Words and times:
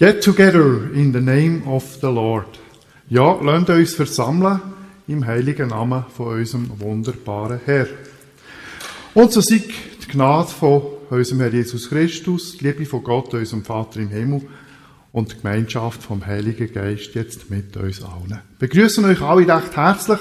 Get 0.00 0.22
together 0.22 0.90
in 0.94 1.12
the 1.12 1.20
name 1.20 1.62
of 1.66 1.98
the 2.00 2.06
Lord. 2.06 2.58
Ja, 3.10 3.38
lasst 3.42 3.68
uns 3.68 3.94
versammeln 3.94 4.58
im 5.06 5.26
heiligen 5.26 5.68
Namen 5.68 6.06
von 6.16 6.38
unserem 6.38 6.70
wunderbaren 6.80 7.60
Herr. 7.66 7.86
Und 9.12 9.30
so 9.30 9.42
sei 9.42 9.58
die 9.58 10.08
Gnade 10.10 10.48
von 10.48 10.80
unserem 11.10 11.40
Herr 11.40 11.52
Jesus 11.52 11.90
Christus, 11.90 12.56
die 12.56 12.64
Liebe 12.64 12.86
von 12.86 13.04
Gott, 13.04 13.34
unserem 13.34 13.62
Vater 13.62 14.00
im 14.00 14.08
Himmel 14.08 14.48
und 15.12 15.32
die 15.32 15.36
Gemeinschaft 15.36 16.02
vom 16.02 16.24
Heiligen 16.24 16.72
Geist 16.72 17.14
jetzt 17.14 17.50
mit 17.50 17.76
uns 17.76 18.02
allen. 18.02 18.40
Begrüßen 18.58 19.04
euch 19.04 19.20
alle 19.20 19.46
recht 19.46 19.76
herzlich 19.76 20.20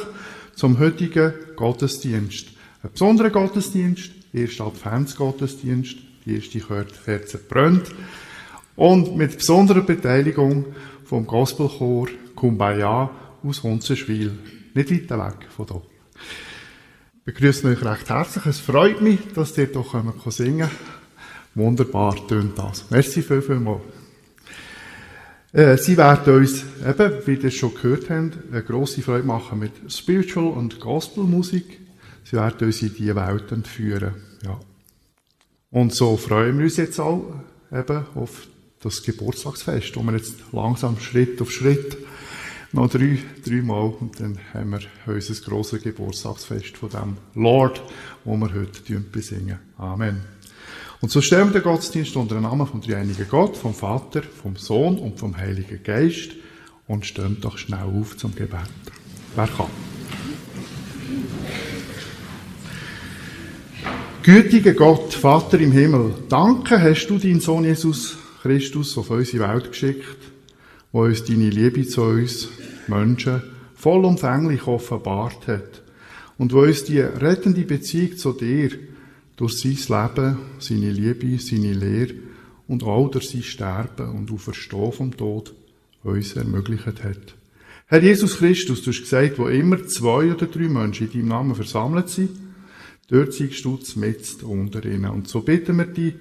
zum 0.55 0.77
heutigen 0.77 1.31
Gottesdienst. 1.55 2.49
Ein 2.83 2.91
besonderer 2.91 3.29
Gottesdienst, 3.29 4.11
erster 4.33 4.65
Adventsgottesdienst, 4.65 5.95
die 6.25 6.35
erste 6.35 6.59
Kerze 6.59 7.37
brennt. 7.37 7.93
Und 8.79 9.17
mit 9.17 9.37
besonderer 9.37 9.81
Beteiligung 9.81 10.67
vom 11.03 11.27
Gospelchor 11.27 12.07
Kumbaya 12.33 13.11
aus 13.43 13.61
Hunzenschwil. 13.61 14.31
Nicht 14.73 14.89
weit 14.89 15.09
weg 15.09 15.49
von 15.49 15.65
hier. 15.67 15.81
Wir 17.25 17.33
begrüßen 17.33 17.69
euch 17.69 17.83
recht 17.83 18.09
herzlich. 18.09 18.45
Es 18.45 18.61
freut 18.61 19.01
mich, 19.01 19.19
dass 19.35 19.57
ihr 19.57 19.67
hier 19.67 20.31
singen 20.31 20.59
könnt. 20.59 20.71
Wunderbar 21.55 22.15
tönt 22.25 22.57
das. 22.57 22.89
Merci 22.89 23.21
viel, 23.21 23.41
viel 23.41 23.59
mal. 23.59 23.81
Äh, 25.51 25.75
sie 25.75 25.97
werden 25.97 26.37
uns, 26.37 26.63
eben, 26.87 27.13
wie 27.25 27.33
ihr 27.33 27.51
schon 27.51 27.73
gehört 27.73 28.09
habt, 28.09 28.37
eine 28.49 28.63
grosse 28.63 29.01
Freude 29.01 29.27
machen 29.27 29.59
mit 29.59 29.73
Spiritual- 29.91 30.53
und 30.53 30.79
Gospelmusik. 30.79 31.81
Sie 32.23 32.37
werden 32.37 32.65
uns 32.65 32.81
in 32.81 32.93
diese 32.95 33.15
Welt 33.17 33.51
entführen. 33.51 34.13
Ja. 34.45 34.57
Und 35.69 35.93
so 35.93 36.15
freuen 36.15 36.57
wir 36.59 36.63
uns 36.63 36.77
jetzt 36.77 37.01
auch 37.01 37.25
eben 37.73 38.05
auf 38.15 38.47
das 38.81 39.03
Geburtstagsfest, 39.03 39.95
wo 39.95 40.03
wir 40.03 40.13
jetzt 40.13 40.35
langsam 40.51 40.99
Schritt 40.99 41.41
auf 41.41 41.51
Schritt 41.51 41.97
noch 42.71 42.89
drei, 42.89 43.17
drei 43.45 43.61
Mal 43.61 43.93
und 43.99 44.19
dann 44.19 44.37
haben 44.53 44.71
wir 44.71 44.79
unser 45.07 45.33
grosses 45.43 45.81
Geburtstagsfest 45.81 46.77
von 46.77 46.89
dem 46.89 47.17
Lord, 47.35 47.81
wo 48.23 48.37
wir 48.37 48.53
heute 48.53 48.99
besingen. 49.11 49.59
Amen. 49.77 50.21
Und 51.01 51.11
so 51.11 51.21
stellen 51.21 51.47
wir 51.47 51.61
den 51.61 51.63
Gottesdienst 51.63 52.15
unter 52.15 52.35
den 52.35 52.43
Namen 52.43 52.67
vom 52.67 52.81
dreieinigen 52.81 53.27
Gott, 53.27 53.57
vom 53.57 53.73
Vater, 53.73 54.21
vom 54.21 54.55
Sohn 54.55 54.99
und 54.99 55.17
vom 55.17 55.35
Heiligen 55.35 55.81
Geist 55.81 56.31
und 56.87 57.05
stehen 57.05 57.37
doch 57.41 57.57
schnell 57.57 57.83
auf 57.83 58.17
zum 58.17 58.35
Gebet. 58.35 58.59
Wer 59.35 59.47
kann? 59.47 59.67
Gütiger 64.21 64.73
Gott, 64.73 65.13
Vater 65.13 65.59
im 65.59 65.71
Himmel, 65.71 66.13
danke 66.27 66.79
hast 66.79 67.07
du 67.07 67.17
deinen 67.17 67.39
Sohn 67.39 67.63
Jesus 67.63 68.18
Christus 68.41 68.97
auf 68.97 69.09
unsere 69.09 69.49
Welt 69.49 69.69
geschickt, 69.71 70.17
wo 70.91 71.03
uns 71.03 71.25
deine 71.25 71.49
Liebe 71.49 71.85
zu 71.85 72.03
uns, 72.03 72.47
Menschen, 72.87 73.41
vollumfänglich 73.75 74.65
offenbart 74.65 75.47
hat 75.47 75.81
und 76.37 76.53
wo 76.53 76.61
uns 76.61 76.85
die 76.85 76.99
rettende 76.99 77.63
Beziehung 77.63 78.17
zu 78.17 78.33
dir 78.33 78.71
durch 79.35 79.59
sein 79.59 79.73
Leben, 79.73 80.37
seine 80.59 80.91
Liebe, 80.91 81.37
seine 81.39 81.73
Lehre 81.73 82.15
und 82.67 82.83
auch 82.83 83.09
durch 83.09 83.29
sein 83.29 83.43
Sterben 83.43 84.09
und 84.09 84.31
Auferstehen 84.31 84.91
vom 84.91 85.15
Tod 85.15 85.53
uns 86.03 86.33
ermöglicht 86.33 86.85
hat. 86.85 87.35
Herr 87.87 88.01
Jesus 88.01 88.37
Christus, 88.37 88.83
du 88.83 88.91
hast 88.91 89.01
gesagt, 89.01 89.37
wo 89.37 89.47
immer 89.47 89.85
zwei 89.87 90.31
oder 90.31 90.45
drei 90.45 90.69
Menschen 90.69 91.07
in 91.07 91.13
deinem 91.13 91.27
Namen 91.27 91.55
versammelt 91.55 92.09
sind, 92.09 92.31
dort 93.09 93.33
siehst 93.33 93.65
du 93.65 93.79
mit 93.95 94.43
unter 94.43 94.85
ihnen. 94.85 95.09
Und 95.09 95.27
so 95.27 95.41
bitten 95.41 95.77
wir 95.77 95.85
dich, 95.87 96.13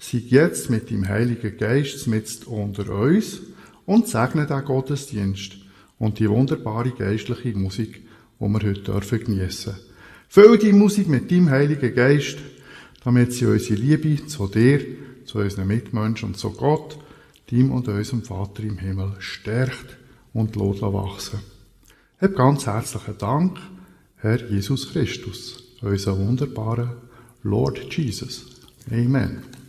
sei 0.00 0.22
jetzt 0.26 0.70
mit 0.70 0.90
dem 0.90 1.06
Heiligen 1.06 1.56
Geist 1.56 2.06
mit 2.06 2.46
unter 2.46 2.90
uns 2.90 3.40
und 3.86 4.08
segne 4.08 4.46
den 4.46 4.64
Gottesdienst 4.64 5.58
und 5.98 6.18
die 6.18 6.28
wunderbare 6.28 6.90
geistliche 6.90 7.56
Musik, 7.56 8.02
die 8.40 8.48
wir 8.48 8.62
heute 8.62 8.80
dürfen 8.80 9.24
geniessen. 9.24 9.74
Füll 10.28 10.58
die 10.58 10.72
Musik 10.72 11.08
mit 11.08 11.30
deinem 11.30 11.50
Heiligen 11.50 11.94
Geist, 11.94 12.38
damit 13.04 13.32
sie 13.32 13.46
unsere 13.46 13.80
Liebe 13.80 14.26
zu 14.26 14.46
dir, 14.48 14.80
zu 15.26 15.38
unseren 15.38 15.68
Mitmenschen 15.68 16.30
und 16.30 16.38
zu 16.38 16.50
Gott, 16.50 16.98
dem 17.50 17.70
und 17.70 17.88
unserem 17.88 18.22
Vater 18.22 18.62
im 18.62 18.78
Himmel 18.78 19.12
stärkt 19.18 19.98
und 20.32 20.56
wachsen. 20.56 21.40
Hab 22.20 22.36
ganz 22.36 22.66
herzlichen 22.66 23.18
Dank, 23.18 23.58
Herr 24.16 24.48
Jesus 24.48 24.92
Christus, 24.92 25.64
unser 25.82 26.18
wunderbarer 26.18 26.96
Lord 27.42 27.92
Jesus. 27.92 28.46
Amen. 28.90 29.59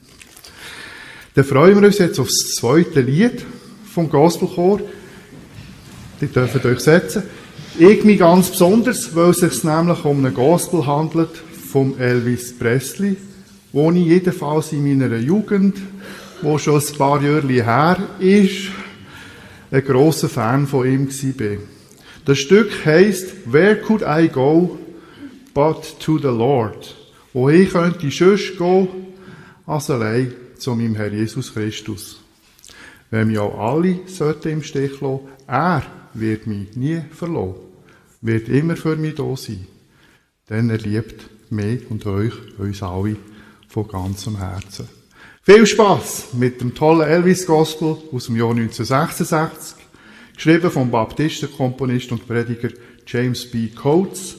Dann 1.33 1.45
freuen 1.45 1.79
wir 1.79 1.87
uns 1.87 1.97
jetzt 1.97 2.19
auf 2.19 2.27
das 2.27 2.55
zweite 2.55 2.99
Lied 2.99 3.45
vom 3.93 4.09
Gospelchor. 4.09 4.81
Die 6.19 6.27
dürfen 6.27 6.69
euch 6.69 6.79
setzen. 6.81 7.23
Ich 7.79 8.03
mich 8.03 8.19
ganz 8.19 8.49
besonders, 8.49 9.15
weil 9.15 9.29
es 9.29 9.37
sich 9.37 9.63
nämlich 9.63 10.03
um 10.03 10.25
einen 10.25 10.33
Gospel 10.33 10.85
handelt 10.85 11.29
vom 11.71 11.97
Elvis 11.97 12.57
Presley, 12.57 13.15
wo 13.71 13.89
ich 13.91 14.05
jedenfalls 14.05 14.73
in 14.73 14.83
meiner 14.83 15.15
Jugend, 15.15 15.77
wo 16.41 16.57
schon 16.57 16.81
ein 16.81 16.97
paar 16.97 17.21
Jahre 17.23 17.47
her 17.47 17.97
ist, 18.19 18.71
ein 19.71 19.85
grosser 19.85 20.27
Fan 20.27 20.67
von 20.67 20.85
ihm 20.85 21.07
war. 21.07 21.57
Das 22.25 22.39
Stück 22.39 22.85
heisst 22.85 23.27
Where 23.45 23.77
could 23.77 24.01
I 24.01 24.27
go 24.27 24.77
but 25.53 25.97
to 26.01 26.17
the 26.17 26.27
Lord? 26.27 26.93
Wohin 27.31 27.69
könnte 27.69 28.05
ich 28.05 28.17
sonst 28.17 28.57
gehen 28.57 28.89
als 29.65 29.89
allein 29.89 30.33
zu 30.61 30.75
meinem 30.75 30.95
Herr 30.95 31.11
Jesus 31.11 31.53
Christus? 31.53 32.21
Wenn 33.09 33.29
wir 33.29 33.43
auch 33.43 33.75
alle 33.75 33.99
sollten 34.05 34.49
im 34.49 34.63
Stich 34.63 35.01
lassen, 35.01 35.21
er 35.47 35.83
wird 36.13 36.47
mich 36.47 36.75
nie 36.75 37.01
verlassen, 37.11 37.55
wird 38.21 38.47
immer 38.47 38.77
für 38.77 38.95
mich 38.95 39.15
da 39.15 39.35
sein. 39.35 39.67
Denn 40.49 40.69
er 40.69 40.77
liebt 40.77 41.29
mich 41.49 41.89
und 41.89 42.05
euch, 42.05 42.33
uns 42.57 42.83
alle, 42.83 43.17
von 43.67 43.87
ganzem 43.87 44.37
Herzen. 44.37 44.87
Viel 45.43 45.65
Spaß 45.65 46.33
mit 46.33 46.61
dem 46.61 46.75
tollen 46.75 47.09
Elvis 47.09 47.45
Gospel 47.45 47.97
aus 48.11 48.27
dem 48.27 48.35
Jahr 48.35 48.51
1966, 48.51 49.77
geschrieben 50.35 50.69
vom 50.69 50.91
Baptistenkomponist 50.91 52.11
und 52.11 52.27
Prediger 52.27 52.69
James 53.07 53.49
B. 53.49 53.69
Coates. 53.69 54.35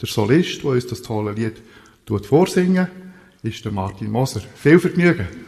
Der 0.00 0.08
Solist, 0.08 0.62
der 0.62 0.70
uns 0.70 0.86
das 0.86 1.02
tolle 1.02 1.32
Lied 1.32 1.56
vorsingen 2.24 2.88
ist 3.42 3.64
der 3.64 3.72
Martin 3.72 4.10
Moser. 4.10 4.40
Viel 4.56 4.78
Vergnügen! 4.78 5.47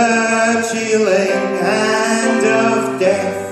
the 0.00 0.68
chilling 0.72 1.56
hand 1.62 2.44
of 2.46 3.00
death. 3.00 3.49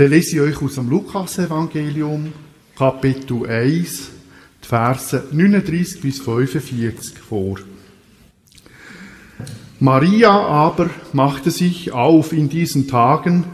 Dann 0.00 0.08
lese 0.08 0.36
ich 0.36 0.40
euch 0.40 0.62
aus 0.62 0.76
dem 0.76 0.88
Lukas-Evangelium, 0.88 2.32
Kapitel 2.74 3.46
1, 3.46 4.08
die 4.64 4.66
Verse 4.66 5.24
39 5.30 6.00
bis 6.00 6.20
45 6.20 7.18
vor. 7.18 7.58
Maria 9.78 10.30
aber 10.30 10.88
machte 11.12 11.50
sich 11.50 11.92
auf 11.92 12.32
in 12.32 12.48
diesen 12.48 12.88
Tagen 12.88 13.44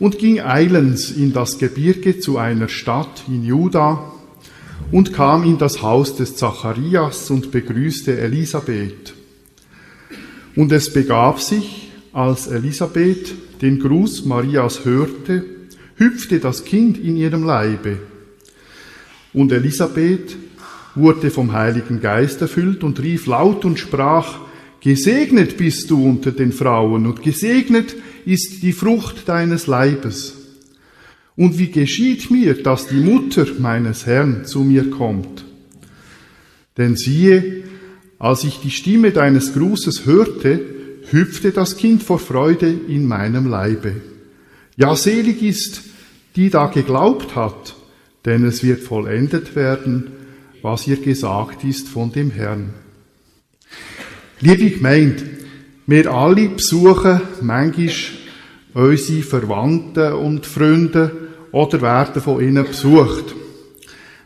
und 0.00 0.18
ging 0.18 0.40
eilends 0.40 1.12
in 1.12 1.32
das 1.32 1.60
Gebirge 1.60 2.18
zu 2.18 2.36
einer 2.36 2.68
Stadt 2.68 3.22
in 3.28 3.44
Juda 3.44 4.02
und 4.90 5.12
kam 5.12 5.44
in 5.44 5.56
das 5.56 5.82
Haus 5.82 6.16
des 6.16 6.34
Zacharias 6.34 7.30
und 7.30 7.52
begrüßte 7.52 8.18
Elisabeth. 8.18 9.14
Und 10.56 10.72
es 10.72 10.92
begab 10.92 11.40
sich, 11.40 11.92
als 12.12 12.48
Elisabeth 12.48 13.32
den 13.62 13.78
Gruß 13.78 14.24
Marias 14.24 14.84
hörte, 14.84 15.61
hüpfte 15.96 16.38
das 16.38 16.64
Kind 16.64 16.98
in 16.98 17.16
ihrem 17.16 17.44
Leibe. 17.44 17.98
Und 19.32 19.52
Elisabeth 19.52 20.36
wurde 20.94 21.30
vom 21.30 21.52
Heiligen 21.52 22.00
Geist 22.00 22.40
erfüllt 22.42 22.84
und 22.84 23.00
rief 23.00 23.26
laut 23.26 23.64
und 23.64 23.78
sprach, 23.78 24.40
Gesegnet 24.80 25.56
bist 25.56 25.90
du 25.90 26.04
unter 26.04 26.32
den 26.32 26.50
Frauen 26.50 27.06
und 27.06 27.22
gesegnet 27.22 27.94
ist 28.24 28.64
die 28.64 28.72
Frucht 28.72 29.28
deines 29.28 29.68
Leibes. 29.68 30.36
Und 31.36 31.56
wie 31.58 31.70
geschieht 31.70 32.32
mir, 32.32 32.60
dass 32.60 32.88
die 32.88 33.00
Mutter 33.00 33.46
meines 33.60 34.06
Herrn 34.06 34.44
zu 34.44 34.64
mir 34.64 34.90
kommt? 34.90 35.44
Denn 36.76 36.96
siehe, 36.96 37.62
als 38.18 38.42
ich 38.44 38.58
die 38.58 38.70
Stimme 38.70 39.12
deines 39.12 39.54
Grußes 39.54 40.04
hörte, 40.04 40.60
hüpfte 41.10 41.52
das 41.52 41.76
Kind 41.76 42.02
vor 42.02 42.18
Freude 42.18 42.74
in 42.88 43.06
meinem 43.06 43.46
Leibe. 43.46 43.94
Ja, 44.76 44.96
selig 44.96 45.42
ist, 45.42 45.82
die 46.34 46.48
da 46.48 46.66
geglaubt 46.66 47.36
hat, 47.36 47.74
denn 48.24 48.44
es 48.44 48.62
wird 48.62 48.80
vollendet 48.80 49.54
werden, 49.54 50.12
was 50.62 50.86
ihr 50.86 50.96
gesagt 50.96 51.64
ist 51.64 51.88
von 51.88 52.10
dem 52.12 52.30
Herrn. 52.30 52.72
Liebe 54.40 54.70
Gemeinde, 54.70 55.24
wir 55.86 56.10
alle 56.10 56.48
besuchen 56.48 57.20
manchmal 57.42 57.90
unsere 58.74 59.22
Verwandten 59.22 60.14
und 60.14 60.46
Freunde 60.46 61.10
oder 61.52 61.82
werden 61.82 62.22
von 62.22 62.42
ihnen 62.42 62.64
besucht. 62.64 63.34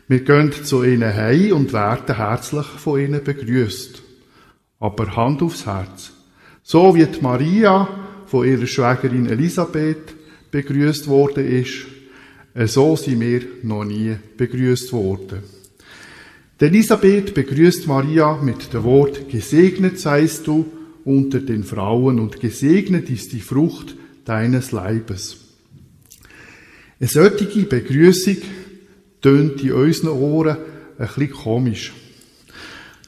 Wir 0.07 0.21
gehen 0.21 0.53
zu 0.53 0.83
ihnen 0.83 1.13
heim 1.13 1.51
und 1.51 1.73
werden 1.73 2.15
herzlich 2.15 2.65
von 2.65 3.01
ihnen 3.01 3.21
begrüßt. 3.21 4.01
Aber 4.79 5.15
Hand 5.15 5.41
aufs 5.41 5.65
Herz. 5.65 6.11
So 6.63 6.95
wie 6.95 7.05
die 7.05 7.21
Maria 7.21 7.89
von 8.27 8.47
ihrer 8.47 8.67
Schwägerin 8.67 9.27
Elisabeth 9.27 10.16
begrüßt 10.57 11.07
worden 11.07 11.47
ist, 11.47 11.85
so 12.65 12.95
sind 12.95 13.21
wir 13.21 13.41
noch 13.61 13.83
nie 13.83 14.15
begrüßt 14.37 14.91
worden. 14.91 15.43
Elisabeth 16.57 17.35
begrüßt 17.35 17.85
Maria 17.85 18.41
mit 18.41 18.73
dem 18.73 18.83
Wort, 18.83 19.29
gesegnet 19.29 19.99
seist 19.99 20.47
du 20.47 20.65
unter 21.05 21.41
den 21.41 21.63
Frauen 21.63 22.19
und 22.19 22.39
gesegnet 22.39 23.11
ist 23.11 23.33
die 23.33 23.41
Frucht 23.41 23.95
deines 24.25 24.71
Leibes. 24.71 25.37
Eine 26.99 27.07
solche 27.07 27.45
Begrüßung 27.45 28.37
tönt 29.21 29.63
in 29.63 29.73
unseren 29.73 30.09
Ohren 30.09 30.57
ein 30.97 31.05
bisschen 31.05 31.31
komisch. 31.31 31.93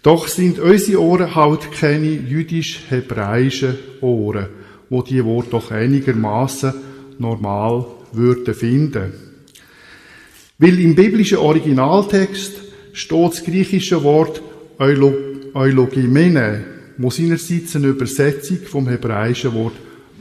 Doch 0.04 0.28
sind 0.28 0.60
unsere 0.60 1.02
Ohren 1.02 1.34
halt 1.34 1.72
keine 1.72 2.12
jüdisch-hebräischen 2.12 3.76
Ohren, 4.02 4.50
wo 4.92 5.02
die 5.02 5.26
Worte 5.26 5.50
doch 5.50 5.72
einigermaßen 5.72 6.89
normal 7.20 7.86
würden 8.14 8.54
finden. 8.54 9.14
Weil 10.58 10.80
im 10.80 10.96
biblischen 10.96 11.38
Originaltext 11.38 12.54
steht 12.94 13.32
das 13.32 13.44
griechische 13.44 14.04
Wort 14.04 14.42
Eulogimene, 14.80 16.66
wo 16.98 17.10
seinerseits 17.10 17.76
eine 17.76 17.88
Übersetzung 17.88 18.60
vom 18.66 18.88
hebräischen 18.88 19.54
Wort 19.54 19.76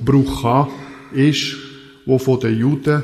Brucha 0.04 0.68
ist, 1.12 1.56
wo 2.06 2.18
von 2.18 2.40
den 2.40 2.58
Juden 2.58 3.02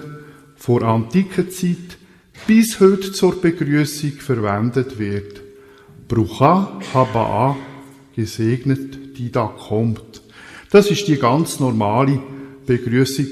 vor 0.56 0.82
antiker 0.82 1.48
Zeit 1.48 1.98
bis 2.46 2.78
heute 2.80 3.12
zur 3.12 3.40
Begrüßung 3.40 4.12
verwendet 4.12 4.98
wird. 4.98 5.40
Brucha 6.08 6.80
Haba'a, 6.92 7.56
gesegnet, 8.14 9.18
die 9.18 9.32
da 9.32 9.46
kommt. 9.46 10.22
Das 10.70 10.90
ist 10.90 11.08
die 11.08 11.16
ganz 11.16 11.60
normale 11.60 12.20
Begrüßung 12.66 13.26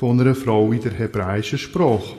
von 0.00 0.18
einer 0.18 0.34
Frau 0.34 0.72
in 0.72 0.80
der 0.80 0.92
hebräischen 0.92 1.58
Sprache. 1.58 2.14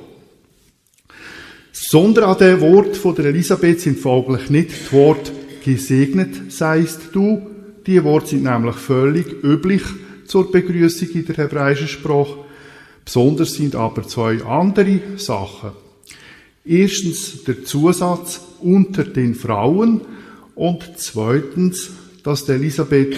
Sondern 1.71 2.25
an 2.25 2.37
dem 2.37 2.61
Wort 2.61 2.95
von 2.95 3.15
der 3.15 3.25
Elisabeth 3.25 3.81
sind 3.81 3.97
folglich 3.97 4.51
nicht 4.51 4.69
das 4.69 4.93
Wort 4.93 5.31
gesegnet 5.65 6.51
seist 6.51 7.09
du. 7.11 7.41
Die 7.87 8.03
Worte 8.03 8.27
sind 8.27 8.43
nämlich 8.43 8.75
völlig 8.75 9.43
üblich 9.43 9.81
zur 10.27 10.51
Begrüßung 10.51 11.09
in 11.09 11.25
der 11.25 11.37
hebräischen 11.37 11.87
Sprache. 11.87 12.37
Besonders 13.03 13.53
sind 13.53 13.75
aber 13.75 14.03
zwei 14.03 14.43
andere 14.43 14.99
Sachen. 15.17 15.71
Erstens 16.63 17.43
der 17.45 17.63
Zusatz 17.63 18.41
unter 18.59 19.05
den 19.05 19.33
Frauen 19.33 20.01
und 20.53 20.83
zweitens, 20.97 21.89
dass 22.21 22.45
die 22.45 22.51
Elisabeth 22.51 23.15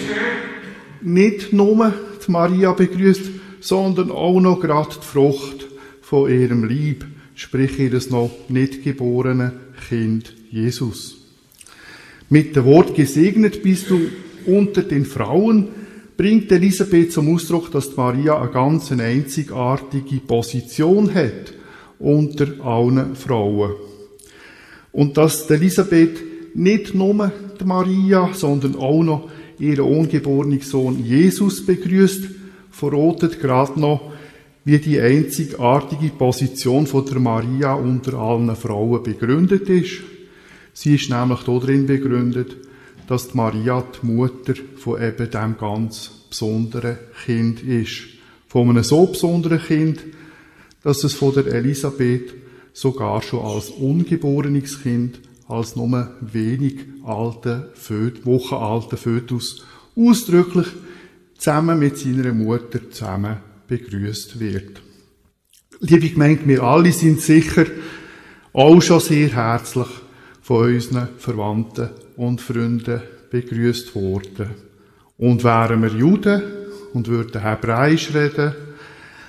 nicht 1.02 1.52
nur 1.52 1.92
die 2.26 2.30
Maria 2.30 2.72
begrüßt, 2.72 3.43
sondern 3.64 4.10
auch 4.10 4.40
noch 4.40 4.60
gerade 4.60 4.94
die 5.00 5.06
Frucht 5.06 5.66
von 6.02 6.30
ihrem 6.30 6.64
Lieb 6.64 7.06
sprich 7.34 7.78
ihres 7.78 8.10
noch 8.10 8.30
nicht 8.48 8.84
geborenen 8.84 9.52
Kind 9.88 10.34
Jesus. 10.50 11.16
Mit 12.28 12.54
dem 12.56 12.64
Wort 12.64 12.94
gesegnet 12.94 13.62
bist 13.62 13.90
du 13.90 14.00
unter 14.46 14.82
den 14.82 15.04
Frauen 15.04 15.68
bringt 16.16 16.52
Elisabeth 16.52 17.12
zum 17.12 17.34
Ausdruck, 17.34 17.72
dass 17.72 17.96
Maria 17.96 18.40
eine 18.40 18.50
ganz 18.50 18.92
einzigartige 18.92 20.16
Position 20.18 21.12
hat 21.12 21.54
unter 21.98 22.64
allen 22.64 23.16
Frauen. 23.16 23.72
Und 24.92 25.16
dass 25.16 25.50
Elisabeth 25.50 26.54
nicht 26.54 26.94
nur 26.94 27.32
die 27.58 27.64
Maria, 27.64 28.30
sondern 28.32 28.76
auch 28.76 29.02
noch 29.02 29.28
ihren 29.58 29.86
ungeborenen 29.86 30.60
Sohn 30.60 31.04
Jesus 31.04 31.66
begrüßt, 31.66 32.28
verrotet 32.74 33.40
gerade 33.40 33.78
noch 33.78 34.12
wie 34.64 34.78
die 34.78 35.00
einzigartige 35.00 36.08
Position 36.08 36.86
von 36.86 37.04
der 37.04 37.20
Maria 37.20 37.74
unter 37.74 38.14
allen 38.14 38.54
Frauen 38.56 39.02
begründet 39.02 39.68
ist. 39.68 40.00
Sie 40.72 40.96
ist 40.96 41.10
nämlich 41.10 41.40
darin 41.40 41.86
begründet, 41.86 42.56
dass 43.06 43.28
die 43.28 43.36
Maria 43.36 43.82
die 43.82 44.06
Mutter 44.06 44.54
von 44.76 45.00
eben 45.00 45.30
dem 45.30 45.56
ganz 45.58 46.10
besonderen 46.28 46.98
Kind 47.24 47.62
ist. 47.62 48.04
Von 48.48 48.70
einem 48.70 48.82
so 48.82 49.06
besonderen 49.06 49.60
Kind, 49.60 50.00
dass 50.82 51.04
es 51.04 51.14
von 51.14 51.34
der 51.34 51.46
Elisabeth 51.46 52.34
sogar 52.72 53.22
schon 53.22 53.44
als 53.44 53.70
ungeborenes 53.70 54.82
Kind, 54.82 55.20
als 55.46 55.76
nur 55.76 56.10
wenig 56.20 56.80
alte 57.04 57.72
Wochen 58.24 58.54
alten 58.54 58.96
Fötus 58.96 59.64
ausdrücklich 59.94 60.66
zusammen 61.44 61.78
mit 61.78 61.98
seiner 61.98 62.32
Mutter 62.32 62.90
zusammen 62.90 63.36
begrüßt 63.68 64.40
wird. 64.40 64.80
Liebe 65.80 66.08
Gemeinde, 66.08 66.46
wir 66.46 66.62
alle 66.62 66.90
sind 66.90 67.20
sicher 67.20 67.66
auch 68.54 68.80
schon 68.80 69.00
sehr 69.00 69.28
herzlich 69.28 69.88
von 70.40 70.72
unseren 70.72 71.08
Verwandten 71.18 71.90
und 72.16 72.40
Freunden 72.40 73.02
begrüßt 73.30 73.94
worden. 73.94 74.54
Und 75.18 75.44
wären 75.44 75.82
wir 75.82 75.90
Juden 75.90 76.42
und 76.94 77.08
würden 77.08 77.42
Hebräisch 77.42 78.14
reden, 78.14 78.54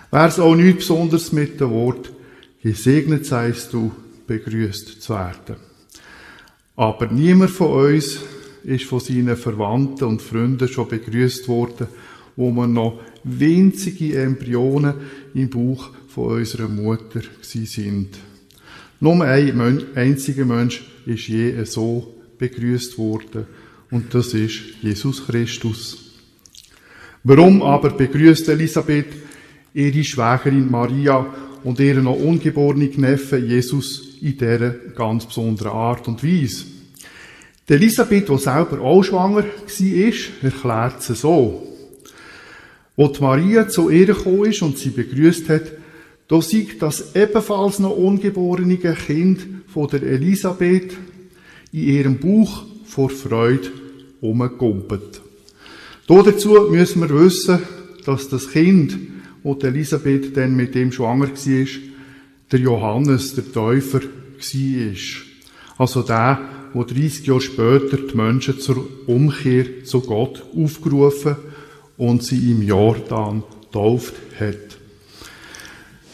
wäre 0.10 0.28
es 0.30 0.40
auch 0.40 0.56
nichts 0.56 0.88
Besonderes 0.88 1.34
mit 1.34 1.60
dem 1.60 1.72
Wort 1.72 2.14
gesegnet 2.64 3.26
seist 3.26 3.74
du, 3.74 3.92
begrüßt 4.26 5.02
zu 5.02 5.14
werden. 5.14 5.58
Aber 6.78 7.08
niemand 7.08 7.52
von 7.52 7.88
uns 7.92 8.22
ist 8.64 8.86
von 8.86 9.02
seinen 9.02 9.36
Verwandten 9.36 10.06
und 10.06 10.22
Freunden 10.22 10.70
schon 10.70 10.88
begrüßt 10.88 11.50
worden, 11.50 11.88
wo 12.36 12.52
man 12.52 12.74
noch 12.74 13.00
winzige 13.24 14.22
Embryonen 14.22 14.96
im 15.34 15.50
Bauch 15.50 15.90
von 16.08 16.38
unserer 16.38 16.68
Mutter 16.68 17.22
sind. 17.42 18.10
Nur 19.00 19.24
ein 19.24 19.84
einziger 19.96 20.46
Mensch 20.46 20.84
ist 21.06 21.28
je 21.28 21.64
so 21.66 22.14
begrüßt 22.38 22.98
worden 22.98 23.46
und 23.92 24.14
das 24.14 24.34
ist 24.34 24.62
Jesus 24.82 25.26
Christus. 25.26 26.14
Warum 27.24 27.62
aber 27.62 27.90
begrüßt 27.90 28.50
Elisabeth 28.50 29.08
ihre 29.74 30.04
Schwägerin 30.04 30.70
Maria 30.70 31.26
und 31.64 31.80
ihren 31.80 32.04
noch 32.04 32.16
ungeborenen 32.16 32.92
Neffen 32.98 33.48
Jesus 33.48 34.18
in 34.22 34.38
dieser 34.38 34.72
ganz 34.96 35.26
besonderen 35.26 35.72
Art 35.72 36.08
und 36.08 36.24
Weise? 36.24 36.66
Die 37.68 37.74
Elisabeth, 37.74 38.30
die 38.30 38.38
selber 38.38 38.80
auch 38.82 39.04
schwanger 39.04 39.44
war, 39.44 40.44
erklärt 40.44 41.02
sie 41.02 41.16
so. 41.16 41.65
Wo 42.96 43.08
die 43.08 43.22
Maria 43.22 43.68
zu 43.68 43.90
ihr 43.90 44.06
gekommen 44.06 44.46
ist 44.46 44.62
und 44.62 44.78
sie 44.78 44.90
begrüßt 44.90 45.50
hat, 45.50 45.72
Da 46.28 46.42
sieht 46.42 46.82
das 46.82 47.16
ebenfalls 47.16 47.78
noch 47.80 47.96
ungeborene 47.96 48.78
Kind 48.78 49.46
von 49.68 49.88
der 49.88 50.02
Elisabeth 50.02 50.98
in 51.72 51.84
ihrem 51.84 52.18
Buch 52.18 52.64
vor 52.86 53.12
Freude 53.12 53.70
umgekumpelt. 54.22 55.22
Dazu 56.08 56.68
müssen 56.72 57.02
wir 57.02 57.10
wissen, 57.10 57.60
dass 58.06 58.28
das 58.30 58.50
Kind, 58.50 58.98
wo 59.44 59.54
Elisabeth 59.54 60.36
dann 60.36 60.56
mit 60.56 60.74
dem 60.74 60.92
schwanger 60.92 61.30
war, 61.30 61.68
der 62.52 62.60
Johannes, 62.60 63.36
der 63.36 63.52
Täufer, 63.52 64.02
war. 64.02 64.96
Also 65.78 66.02
der, 66.02 66.40
wo 66.74 66.84
30 66.84 67.28
Jahre 67.28 67.42
später 67.42 67.98
die 67.98 68.18
Menschen 68.18 68.60
zur 68.60 68.88
Umkehr 69.06 69.84
zu 69.84 70.02
Gott 70.02 70.44
aufgerufen 70.56 71.36
und 71.98 72.24
sie 72.24 72.52
im 72.52 72.62
Jordan 72.62 73.44
tauft 73.72 74.14
hat. 74.40 74.78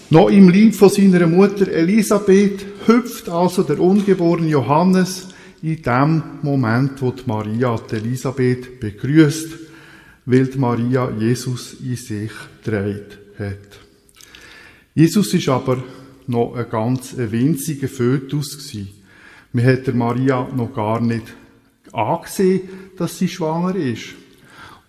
Noch 0.10 0.30
im 0.30 0.50
Lieb 0.50 0.76
von 0.76 0.90
seiner 0.90 1.26
Mutter 1.26 1.70
Elisabeth 1.70 2.66
hüpft 2.86 3.30
also 3.30 3.64
der 3.64 3.80
ungeborene 3.80 4.50
Johannes 4.50 5.30
in 5.62 5.82
dem 5.82 6.24
Moment, 6.42 7.02
wo 7.02 7.12
die 7.12 7.24
Maria 7.26 7.80
die 7.90 7.96
Elisabeth 7.96 8.80
begrüßt, 8.80 9.50
weil 10.26 10.48
die 10.48 10.58
Maria 10.58 11.10
Jesus 11.18 11.76
in 11.82 11.96
sich 11.96 12.32
dreht 12.64 13.18
hat. 13.40 13.80
Jesus 14.94 15.34
ist 15.34 15.48
aber 15.48 15.82
noch 16.28 16.56
ein 16.56 16.70
ganz 16.70 17.16
winziger 17.18 17.88
Fötus 17.88 18.58
gewesen. 18.58 18.90
Man 19.54 19.66
hat 19.66 19.88
der 19.88 19.94
Maria 19.94 20.48
noch 20.56 20.74
gar 20.74 21.00
nicht 21.00 21.26
angesehen, 21.94 22.62
dass 22.98 23.18
sie 23.18 23.28
schwanger 23.28 23.76
ist. 23.76 24.21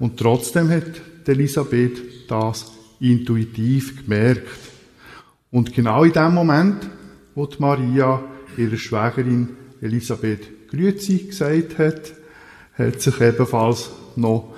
Und 0.02 0.18
trotzdem 0.18 0.68
hat 0.68 1.00
Elisabeth 1.28 2.02
das 2.26 2.72
intuitiv 2.98 4.02
gemerkt. 4.02 4.48
Und 5.52 5.72
genau 5.72 6.02
in 6.02 6.12
dem 6.12 6.34
Moment, 6.34 6.90
wo 7.36 7.48
Maria 7.60 8.20
ihrer 8.56 8.76
Schwägerin 8.76 9.50
Elisabeth 9.80 10.68
Grüezi 10.70 11.18
gesagt 11.18 11.78
hat, 11.78 12.14
hat 12.74 13.00
sich 13.00 13.20
ebenfalls 13.20 13.90
noch, 14.16 14.52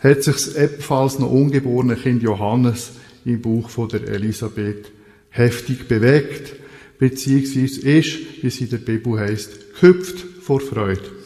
hat 0.00 0.22
sich 0.22 0.56
ebenfalls 0.56 1.18
noch 1.18 1.32
ungeborene 1.32 1.96
Kind 1.96 2.22
Johannes 2.22 2.92
im 3.26 3.42
Buch 3.42 3.68
von 3.68 3.90
der 3.90 4.08
Elisabeth 4.08 4.90
heftig 5.28 5.86
bewegt, 5.86 6.54
beziehungsweise 6.98 7.86
ist, 7.86 8.42
wie 8.42 8.46
es 8.46 8.58
in 8.62 8.70
der 8.70 8.78
Bibel 8.78 9.20
heißt, 9.20 9.74
gehüpft 9.78 10.24
vor 10.40 10.60
Freude. 10.60 11.17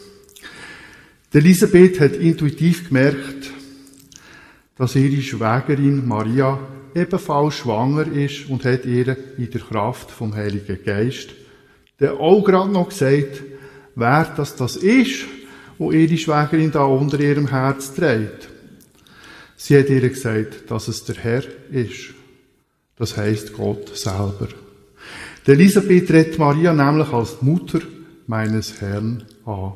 Elisabeth 1.39 1.99
hat 1.99 2.13
intuitiv 2.13 2.87
gemerkt, 2.87 3.51
dass 4.77 4.95
ihre 4.95 5.21
Schwägerin 5.21 6.07
Maria 6.07 6.59
ebenfalls 6.95 7.55
schwanger 7.55 8.07
ist 8.11 8.49
und 8.49 8.65
hat 8.65 8.85
ihr 8.85 9.17
in 9.37 9.49
der 9.49 9.61
Kraft 9.61 10.11
vom 10.11 10.35
Heiligen 10.35 10.83
Geist 10.83 11.29
der 12.03 12.19
auch 12.19 12.43
gerade 12.43 12.69
noch 12.69 12.89
gesagt, 12.89 13.43
wer 13.95 14.25
das 14.35 14.57
das 14.57 14.75
ist, 14.75 15.25
wo 15.77 15.91
ihre 15.91 16.17
Schwägerin 16.17 16.71
da 16.71 16.83
unter 16.83 17.17
ihrem 17.19 17.47
Herz 17.47 17.93
trägt. 17.93 18.49
Sie 19.55 19.77
hat 19.77 19.89
ihr 19.89 20.09
gesagt, 20.09 20.69
dass 20.69 20.89
es 20.89 21.05
der 21.05 21.15
Herr 21.15 21.43
ist. 21.71 22.13
Das 22.97 23.15
heißt 23.15 23.53
Gott 23.53 23.95
selber. 23.97 24.49
Die 25.47 25.51
Elisabeth 25.51 26.11
redet 26.11 26.39
Maria 26.39 26.73
nämlich 26.73 27.11
als 27.13 27.41
Mutter 27.41 27.79
meines 28.27 28.81
Herrn 28.81 29.23
an. 29.45 29.73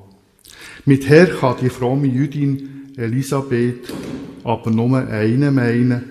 Mit 0.86 1.08
Herr 1.08 1.28
kann 1.28 1.58
die 1.62 1.70
fromme 1.70 2.08
Jüdin 2.08 2.94
Elisabeth 2.96 3.94
aber 4.44 4.72
nur 4.72 4.98
einen 4.98 5.54
meinen, 5.54 6.04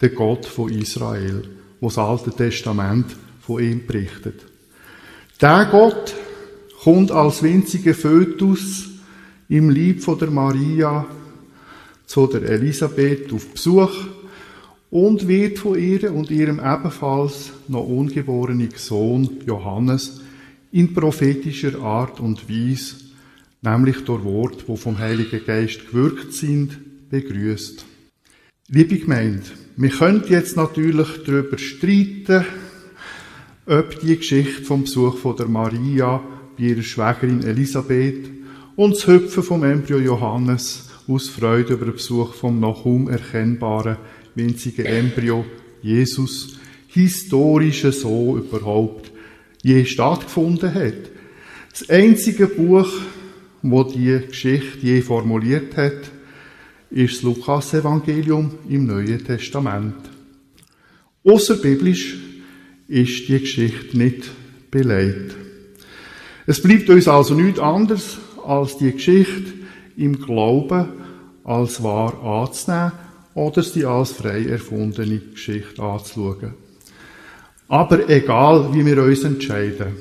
der 0.00 0.08
Gott 0.10 0.46
von 0.46 0.70
Israel, 0.72 1.42
wo 1.80 1.86
das 1.86 1.98
Alte 1.98 2.30
Testament 2.30 3.06
von 3.40 3.62
ihm 3.62 3.86
berichtet. 3.86 4.44
Der 5.40 5.68
Gott 5.70 6.14
kommt 6.82 7.10
als 7.10 7.42
winziger 7.42 7.94
Fötus 7.94 8.88
im 9.48 9.70
Lieb 9.70 10.02
von 10.02 10.18
der 10.18 10.30
Maria 10.30 11.06
zu 12.06 12.26
der 12.26 12.42
Elisabeth 12.42 13.32
auf 13.32 13.46
Besuch 13.48 13.92
und 14.90 15.28
wird 15.28 15.58
von 15.58 15.78
ihr 15.78 16.12
und 16.12 16.30
ihrem 16.30 16.58
ebenfalls 16.58 17.52
noch 17.68 17.86
ungeborenen 17.86 18.70
Sohn 18.74 19.38
Johannes 19.46 20.20
in 20.72 20.92
prophetischer 20.92 21.80
Art 21.80 22.20
und 22.20 22.48
Weise, 22.48 22.96
nämlich 23.62 24.04
durch 24.04 24.24
Wort, 24.24 24.64
wo 24.66 24.76
vom 24.76 24.98
Heiligen 24.98 25.44
Geist 25.44 25.88
gewirkt 25.88 26.32
sind, 26.32 26.78
begrüßt. 27.10 27.84
Liebe 28.68 28.98
Gemeinde, 28.98 29.42
wir 29.76 29.90
können 29.90 30.24
jetzt 30.28 30.56
natürlich 30.56 31.08
darüber 31.26 31.58
streiten, 31.58 32.44
ob 33.66 34.00
die 34.00 34.16
Geschichte 34.16 34.64
vom 34.64 34.82
Besuch 34.82 35.18
von 35.18 35.36
der 35.36 35.48
Maria 35.48 36.22
bei 36.56 36.64
ihrer 36.64 36.82
Schwägerin 36.82 37.42
Elisabeth 37.42 38.30
und 38.76 38.94
das 38.94 39.06
Hüpfen 39.06 39.42
vom 39.42 39.64
Embryo 39.64 39.98
Johannes 39.98 40.88
aus 41.08 41.28
Freude 41.28 41.74
über 41.74 41.86
den 41.86 41.94
Besuch 41.94 42.34
vom 42.34 42.60
noch 42.60 42.84
kaum 42.84 43.08
erkennbaren 43.08 43.96
winzigen 44.34 44.86
Embryo 44.86 45.44
Jesus 45.82 46.56
historisch 46.86 47.82
so 47.82 48.36
überhaupt 48.36 49.10
je 49.62 49.84
stattgefunden 49.84 50.72
hat. 50.72 51.10
Das 51.70 51.88
einzige 51.88 52.46
Buch, 52.46 52.88
wo 53.62 53.84
die 53.84 54.20
Geschichte 54.26 54.78
je 54.80 55.00
formuliert 55.02 55.76
hat, 55.76 56.10
ist 56.90 57.16
das 57.16 57.22
Lukas-Evangelium 57.22 58.52
im 58.68 58.86
Neuen 58.86 59.24
Testament. 59.24 59.94
Außerbiblisch 61.24 62.18
ist 62.88 63.28
die 63.28 63.40
Geschichte 63.40 63.96
nicht 63.96 64.30
beleidigt. 64.70 65.36
Es 66.46 66.60
bleibt 66.60 66.88
uns 66.90 67.06
also 67.06 67.34
nichts 67.34 67.60
anderes, 67.60 68.18
als 68.44 68.78
die 68.78 68.92
Geschichte 68.92 69.52
im 69.96 70.20
Glauben 70.20 70.88
als 71.44 71.82
wahr 71.82 72.22
anzunehmen 72.22 72.92
oder 73.34 73.62
sie 73.62 73.84
als 73.84 74.12
frei 74.12 74.44
erfundene 74.44 75.18
Geschichte 75.18 75.82
anzuschauen. 75.82 76.54
Aber 77.68 78.08
egal, 78.08 78.74
wie 78.74 78.84
wir 78.84 79.02
uns 79.02 79.22
entscheiden, 79.22 79.94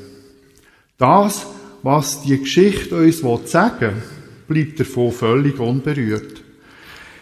das, 0.98 1.46
was 1.84 2.22
die 2.24 2.40
Geschichte 2.40 2.96
uns 2.96 3.22
sagen 3.52 3.80
will, 3.80 3.94
bleibt 4.48 4.80
davon 4.80 5.12
völlig 5.12 5.60
unberührt. 5.60 6.42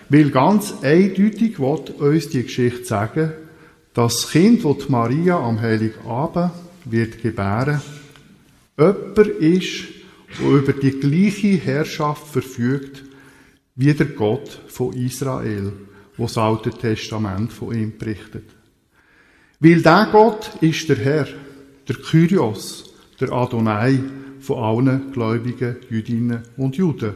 Weil 0.10 0.30
ganz 0.32 0.74
eindeutig 0.82 1.60
wird 1.60 1.92
uns 2.00 2.30
die 2.30 2.44
Geschichte 2.44 2.86
sagen, 2.86 3.34
das 3.94 4.30
Kind, 4.30 4.64
das 4.64 4.90
Maria 4.90 5.40
am 5.40 5.60
Heiligabend 5.60 6.52
wird 6.86 7.22
gebären, 7.22 7.82
jemand 8.78 9.18
ist, 9.18 9.84
der 10.40 10.48
über 10.48 10.74
die 10.74 10.92
gleiche 10.92 11.58
Herrschaft 11.58 12.28
verfügt 12.28 13.04
wie 13.76 13.94
der 13.94 14.08
Gott 14.08 14.62
von 14.68 14.94
Israel, 14.94 15.74
wo 16.16 16.24
das 16.24 16.38
Alte 16.38 16.72
Testament 16.72 17.54
von 17.54 17.76
ihm 17.76 17.98
berichtet. 17.98 18.46
Weil 19.60 19.82
der 19.82 20.10
Gott 20.12 20.52
ist 20.62 20.88
der 20.90 20.98
Herr, 20.98 21.28
der 21.88 21.96
Kyrios, 21.96 22.94
der 23.20 23.32
Adonai 23.32 24.00
von 24.48 24.64
allen 24.64 25.12
gläubigen 25.12 25.76
Jüdinnen 25.90 26.44
und 26.56 26.78
Juden 26.78 27.14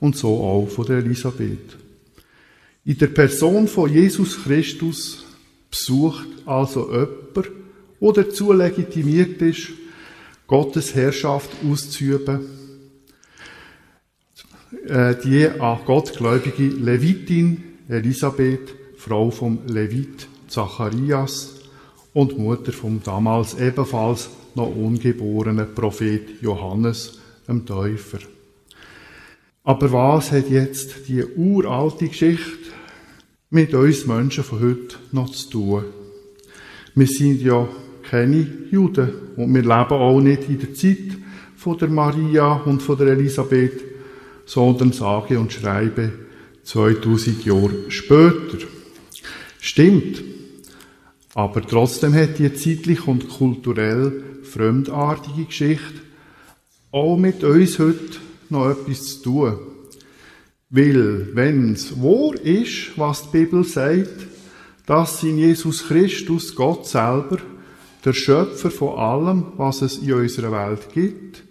und 0.00 0.16
so 0.16 0.42
auch 0.42 0.66
von 0.68 0.86
der 0.86 0.98
Elisabeth. 0.98 1.76
In 2.84 2.98
der 2.98 3.06
Person 3.06 3.68
von 3.68 3.92
Jesus 3.92 4.42
Christus 4.42 5.24
besucht 5.70 6.26
also 6.44 6.90
jemand, 6.90 7.50
der 8.00 8.24
dazu 8.24 8.52
legitimiert 8.52 9.40
ist, 9.40 9.68
Gottes 10.48 10.94
Herrschaft 10.96 11.50
auszuüben, 11.64 12.40
äh, 14.88 15.14
die 15.24 15.46
an 15.46 15.78
Gott 15.86 16.12
gläubige 16.16 16.66
Levitin 16.66 17.62
Elisabeth, 17.88 18.74
Frau 18.96 19.30
vom 19.30 19.60
Levit 19.68 20.26
Zacharias 20.48 21.54
und 22.12 22.36
Mutter 22.36 22.72
vom 22.72 23.00
damals 23.02 23.54
ebenfalls 23.54 24.28
noch 24.56 24.74
ungeborenen 24.74 25.74
Prophet 25.74 26.40
Johannes, 26.40 27.18
dem 27.48 27.64
Täufer. 27.66 28.18
Aber 29.64 29.92
was 29.92 30.32
hat 30.32 30.50
jetzt 30.50 31.08
die 31.08 31.24
uralte 31.24 32.08
Geschichte 32.08 32.64
mit 33.54 33.72
uns 33.72 34.04
Menschen 34.04 34.42
von 34.42 34.60
heute 34.60 34.96
noch 35.12 35.30
zu 35.30 35.48
tun. 35.48 35.84
Wir 36.96 37.06
sind 37.06 37.40
ja 37.40 37.68
keine 38.02 38.46
Juden 38.70 39.10
und 39.36 39.54
wir 39.54 39.62
leben 39.62 39.70
auch 39.70 40.20
nicht 40.20 40.48
in 40.48 40.58
der 40.58 40.74
Zeit 40.74 41.16
von 41.56 41.78
der 41.78 41.88
Maria 41.88 42.54
und 42.54 42.82
von 42.82 42.98
der 42.98 43.08
Elisabeth, 43.08 43.80
sondern 44.44 44.92
sage 44.92 45.38
und 45.38 45.52
schreibe 45.52 46.12
2000 46.64 47.44
Jahre 47.44 47.90
später. 47.90 48.58
Stimmt. 49.60 50.22
Aber 51.34 51.62
trotzdem 51.62 52.12
hat 52.14 52.40
die 52.40 52.52
zeitlich 52.54 53.06
und 53.06 53.28
kulturell 53.28 54.22
fremdartige 54.54 55.46
Geschichte 55.46 56.00
auch 56.92 57.16
mit 57.16 57.42
uns 57.42 57.78
heute 57.80 58.18
noch 58.50 58.70
etwas 58.70 59.18
zu 59.18 59.22
tun. 59.22 59.58
Weil, 60.70 61.34
wenn 61.34 61.72
es 61.72 62.00
wahr 62.00 62.34
ist, 62.40 62.96
was 62.96 63.30
die 63.30 63.38
Bibel 63.38 63.64
sagt, 63.64 64.28
dass 64.86 65.22
in 65.22 65.38
Jesus 65.38 65.88
Christus 65.88 66.54
Gott 66.54 66.86
selber, 66.86 67.38
der 68.04 68.12
Schöpfer 68.12 68.70
von 68.70 68.98
allem, 68.98 69.46
was 69.56 69.82
es 69.82 69.98
in 69.98 70.12
unserer 70.12 70.52
Welt 70.52 70.92
gibt, 70.92 71.42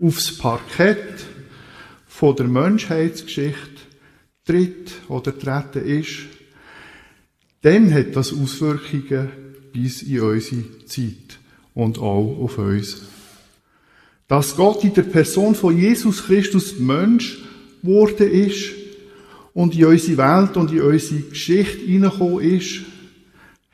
aufs 0.00 0.36
Parkett 0.38 1.26
von 2.06 2.34
der 2.34 2.48
Menschheitsgeschichte 2.48 3.82
tritt 4.44 4.92
oder 5.08 5.38
treten 5.38 5.84
ist, 5.84 6.20
dann 7.62 7.92
hat 7.92 8.16
das 8.16 8.32
Auswirkungen 8.32 9.28
bis 9.72 10.02
in 10.02 10.20
unsere 10.20 10.84
Zeit 10.86 11.39
und 11.74 11.98
auch 11.98 12.38
auf 12.42 12.58
uns. 12.58 13.02
Dass 14.28 14.56
Gott 14.56 14.84
in 14.84 14.94
der 14.94 15.02
Person 15.02 15.54
von 15.54 15.76
Jesus 15.76 16.24
Christus 16.24 16.78
Mensch 16.78 17.42
wurde 17.82 18.24
ist 18.24 18.70
und 19.54 19.74
in 19.74 19.86
unsere 19.86 20.18
Welt 20.18 20.56
und 20.56 20.72
in 20.72 20.82
unsere 20.82 21.20
Geschichte 21.22 21.78
hineingekommen 21.78 22.40
ist, 22.40 22.80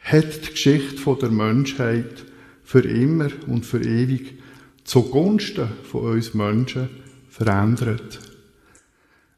hat 0.01 0.47
die 0.47 0.51
Geschichte 0.51 1.17
der 1.21 1.31
Menschheit 1.31 2.25
für 2.63 2.81
immer 2.81 3.29
und 3.49 3.67
für 3.67 3.83
ewig 3.83 4.39
zugunsten 4.85 5.69
von 5.83 6.13
uns 6.13 6.33
Menschen 6.35 6.89
verändert. 7.29 8.21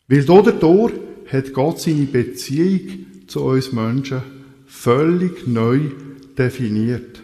Weil 0.06 0.24
dadurch 0.24 0.94
hat 1.30 1.52
Gott 1.52 1.80
seine 1.80 2.04
Beziehung 2.04 3.06
zu 3.26 3.42
uns 3.42 3.72
Menschen 3.72 4.22
völlig 4.66 5.46
neu 5.46 5.90
definiert. 6.36 7.22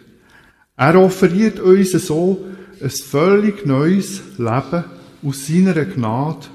Er 0.77 0.99
offeriert 0.99 1.59
uns 1.59 1.91
so 1.91 2.45
ein 2.81 2.89
völlig 2.89 3.65
neues 3.65 4.21
Leben 4.37 4.83
aus 5.23 5.47
seiner 5.47 5.85
Gnade 5.85 6.47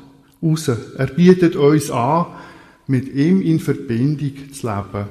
raus. 0.43 0.69
Er 0.69 1.07
bietet 1.07 1.57
uns 1.57 1.91
an, 1.91 2.27
mit 2.87 3.15
ihm 3.15 3.41
in 3.41 3.61
Verbindung 3.61 4.53
zu 4.53 4.67
leben. 4.67 5.09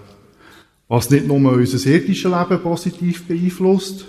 Was 0.88 1.10
nicht 1.10 1.28
nur 1.28 1.54
unser 1.54 1.89
irdisches 1.89 2.32
Leben 2.32 2.62
positiv 2.62 3.24
beeinflusst, 3.26 4.06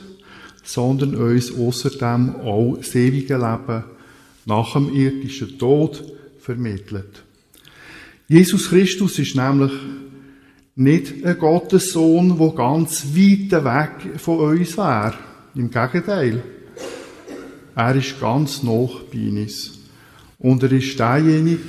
sondern 0.62 1.14
uns 1.14 1.54
außerdem 1.54 2.36
auch 2.36 2.76
das 2.76 2.94
ewige 2.94 3.36
Leben 3.36 3.84
nach 4.46 4.72
dem 4.72 4.94
irdischen 4.94 5.58
Tod 5.58 6.02
vermittelt. 6.38 7.22
Jesus 8.28 8.68
Christus 8.68 9.18
ist 9.18 9.36
nämlich 9.36 9.72
nicht 10.80 11.26
ein 11.26 11.38
Gottessohn, 11.38 12.38
der 12.38 12.48
ganz 12.52 13.04
weit 13.14 13.64
weg 13.64 14.18
von 14.18 14.38
uns 14.38 14.78
wäre. 14.78 15.14
Im 15.54 15.70
Gegenteil. 15.70 16.42
Er 17.76 17.94
ist 17.96 18.18
ganz 18.18 18.62
nah 18.62 18.88
bei 19.12 19.28
uns. 19.28 19.78
Und 20.38 20.62
er 20.62 20.72
ist 20.72 20.98
derjenige, 20.98 21.60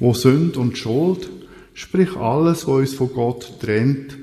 wo 0.00 0.14
Sünd 0.14 0.56
und 0.56 0.78
Schuld, 0.78 1.28
sprich 1.74 2.16
alles, 2.16 2.66
was 2.66 2.74
uns 2.74 2.94
von 2.94 3.12
Gott 3.12 3.60
trennt, 3.60 4.16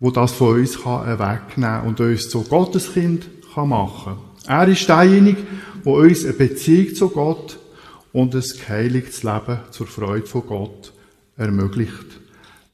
wo 0.00 0.10
das 0.10 0.32
von 0.32 0.58
uns 0.58 0.82
kann 0.82 1.06
wegnehmen 1.06 1.82
und 1.82 2.00
uns 2.00 2.28
zu 2.28 2.42
Gotteskind 2.42 3.28
kann 3.54 3.68
machen. 3.68 4.14
Er 4.48 4.66
ist 4.66 4.88
derjenige, 4.88 5.42
wo 5.84 5.98
uns 6.00 6.24
eine 6.24 6.32
Beziehung 6.32 6.96
zu 6.96 7.10
Gott 7.10 7.60
und 8.12 8.34
ein 8.34 8.42
geheiligtes 8.42 9.22
Leben 9.22 9.60
zur 9.70 9.86
Freude 9.86 10.26
von 10.26 10.44
Gott 10.46 10.92
ermöglicht. 11.36 12.13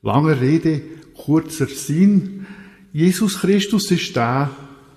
Lange 0.03 0.41
Rede, 0.41 0.81
kurzer 1.15 1.67
Sinn. 1.67 2.47
Jesus 2.93 3.41
Christus 3.41 3.91
ist 3.91 4.17
der, 4.17 4.51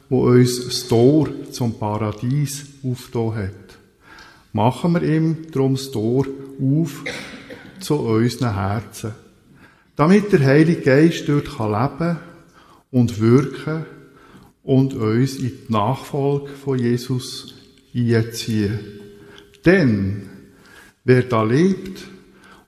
wo 0.09 0.27
uns 0.29 0.63
das 0.63 0.87
Tor 0.87 1.29
zum 1.51 1.77
Paradies 1.77 2.65
aufgetan 2.83 3.35
hat. 3.35 3.77
Machen 4.53 4.93
wir 4.93 5.03
ihm 5.03 5.47
darum 5.51 5.75
das 5.75 5.91
Tor 5.91 6.25
auf 6.59 7.03
zu 7.79 7.95
unseren 7.95 8.55
Herzen. 8.55 9.11
Damit 9.95 10.31
der 10.31 10.39
Heilige 10.39 10.81
Geist 10.81 11.27
dort 11.27 11.47
leben 11.47 11.97
kann 11.97 12.19
und 12.89 13.19
wirken 13.19 13.85
und 14.63 14.93
uns 14.93 15.35
in 15.35 15.51
die 15.67 15.73
Nachfolge 15.73 16.49
von 16.51 16.79
Jesus 16.79 17.55
einziehen. 17.93 18.79
Denn 19.65 20.29
wer 21.03 21.23
da 21.23 21.43
lebt 21.43 22.07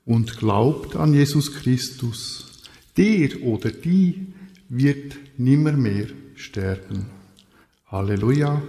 und 0.06 0.38
glaubt 0.38 0.96
an 0.96 1.14
Jesus 1.14 1.54
Christus, 1.54 2.62
der 2.98 3.42
oder 3.42 3.72
die 3.72 4.28
wird 4.70 5.16
nimmer 5.38 5.74
mehr 5.74 6.08
sterben. 6.36 7.08
Halleluja 7.88 8.62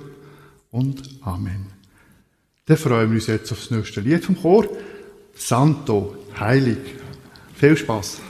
und 0.70 1.02
Amen. 1.22 1.66
Dann 2.66 2.76
freuen 2.76 3.10
wir 3.10 3.16
uns 3.16 3.28
jetzt 3.28 3.52
aufs 3.52 3.70
nächste 3.70 4.00
Lied 4.00 4.24
vom 4.24 4.36
Chor. 4.40 4.66
Santo, 5.34 6.16
heilig. 6.38 6.78
Viel 7.54 7.76
Spaß. 7.76 8.20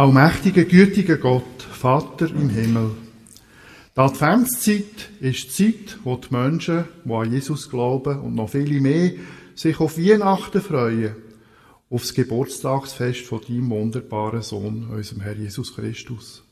Allmächtiger, 0.00 0.64
gütiger 0.64 1.18
Gott, 1.18 1.60
Vater 1.60 2.30
im 2.30 2.48
Himmel. 2.48 2.92
Die 3.94 4.00
Adventszeit 4.00 5.10
ist 5.20 5.58
die 5.58 5.74
Zeit, 5.74 5.98
wo 6.04 6.16
die 6.16 6.28
Menschen, 6.30 6.86
die 7.04 7.12
an 7.12 7.30
Jesus 7.30 7.68
glauben 7.68 8.18
und 8.20 8.34
noch 8.34 8.48
viele 8.48 8.80
mehr, 8.80 9.10
sich 9.54 9.78
auf 9.78 9.98
Weihnachten 9.98 10.62
freuen, 10.62 11.16
auf 11.90 12.00
das 12.00 12.14
Geburtstagsfest 12.14 13.26
von 13.26 13.42
deinem 13.46 13.68
wunderbaren 13.68 14.40
Sohn, 14.40 14.88
unserem 14.88 15.20
Herr 15.20 15.36
Jesus 15.36 15.74
Christus. 15.74 16.44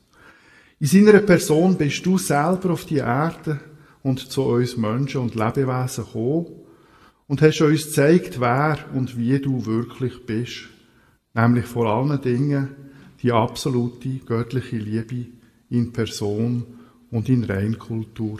In 0.79 0.85
seiner 0.85 1.17
Person 1.17 1.75
bist 1.75 2.05
du 2.05 2.19
selber 2.19 2.73
auf 2.73 2.85
die 2.85 2.97
Erde 2.97 3.59
und 4.03 4.19
zu 4.19 4.43
uns 4.43 4.77
Menschen 4.77 5.21
und 5.21 5.33
Lebewesen 5.33 6.05
gekommen 6.05 6.45
und 7.27 7.41
hast 7.41 7.61
uns 7.61 7.85
gezeigt, 7.87 8.39
wer 8.39 8.77
und 8.93 9.17
wie 9.17 9.39
du 9.39 9.65
wirklich 9.65 10.23
bist. 10.27 10.67
Nämlich 11.33 11.65
vor 11.65 11.87
allen 11.87 12.21
Dingen 12.21 12.88
die 13.21 13.31
absolute 13.31 14.19
göttliche 14.25 14.77
Liebe 14.77 15.25
in 15.69 15.91
Person 15.91 16.65
und 17.11 17.29
in 17.29 17.43
Reinkultur. 17.43 18.39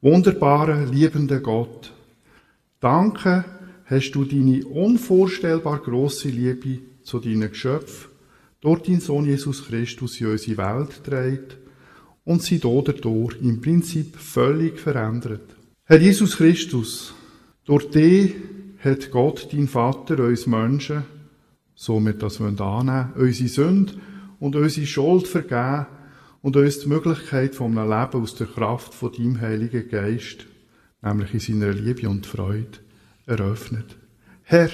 Wunderbarer, 0.00 0.86
liebender 0.86 1.40
Gott, 1.40 1.92
danke 2.80 3.44
hast 3.86 4.12
du 4.12 4.24
deine 4.24 4.64
unvorstellbar 4.64 5.78
große 5.78 6.28
Liebe 6.28 6.80
zu 7.02 7.18
deinen 7.18 7.50
Geschöpfen 7.50 8.10
durch 8.60 8.82
deinen 8.82 9.00
Sohn 9.00 9.24
Jesus 9.24 9.66
Christus 9.66 10.20
in 10.20 10.28
unsere 10.28 10.58
Welt 10.58 11.04
trägt 11.04 11.56
und 12.24 12.42
sie 12.42 12.58
dadurch 12.58 13.40
im 13.40 13.60
Prinzip 13.60 14.16
völlig 14.16 14.78
verändert. 14.78 15.56
Herr 15.84 16.00
Jesus 16.00 16.36
Christus, 16.36 17.14
durch 17.64 17.88
dich 17.90 18.34
hat 18.80 19.10
Gott, 19.10 19.48
dein 19.52 19.68
Vater, 19.68 20.18
uns 20.24 20.46
Menschen 20.46 21.04
so 21.80 22.04
wir 22.04 22.12
das 22.12 22.40
annehmen 22.40 23.12
unsere 23.14 23.48
Sünde 23.48 23.92
und 24.40 24.56
unsere 24.56 24.86
Schuld 24.86 25.28
vergeben 25.28 25.86
und 26.42 26.56
uns 26.56 26.80
die 26.80 26.88
Möglichkeit 26.88 27.54
von 27.54 27.78
einem 27.78 27.88
Leben 27.88 28.20
aus 28.20 28.34
der 28.34 28.48
Kraft 28.48 28.92
von 28.94 29.12
deinem 29.12 29.40
Heiligen 29.40 29.88
Geist, 29.88 30.46
nämlich 31.02 31.34
in 31.34 31.40
seiner 31.40 31.72
Liebe 31.72 32.08
und 32.08 32.26
Freude, 32.26 32.80
eröffnet. 33.26 33.96
Herr, 34.42 34.70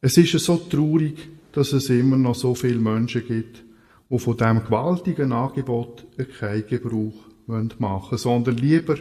es 0.00 0.16
ist 0.16 0.32
so 0.42 0.56
traurig, 0.56 1.28
dass 1.52 1.74
es 1.74 1.90
immer 1.90 2.16
noch 2.16 2.34
so 2.34 2.54
viele 2.54 2.80
Menschen 2.80 3.26
gibt, 3.26 3.62
die 4.08 4.18
von 4.18 4.38
diesem 4.38 4.64
gewaltigen 4.64 5.32
Angebot 5.32 6.06
keinen 6.40 6.66
Gebrauch 6.66 7.26
machen 7.46 7.72
wollen, 7.78 8.18
sondern 8.18 8.56
lieber 8.56 8.96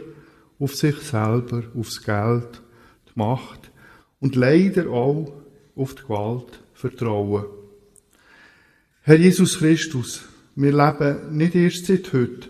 auf 0.60 0.76
sich 0.76 0.98
selber, 0.98 1.64
aufs 1.78 2.04
Geld, 2.04 2.62
die 3.08 3.20
Macht 3.20 3.72
und 4.20 4.36
leider 4.36 4.90
auch 4.90 5.32
auf 5.78 5.96
die 5.96 6.02
Gewalt 6.02 6.63
vertrauen. 6.84 7.46
Herr 9.04 9.18
Jesus 9.18 9.58
Christus, 9.60 10.26
wir 10.56 10.74
leben 10.74 11.38
nicht 11.38 11.56
erst 11.56 11.86
seit 11.86 12.12
heute 12.12 12.50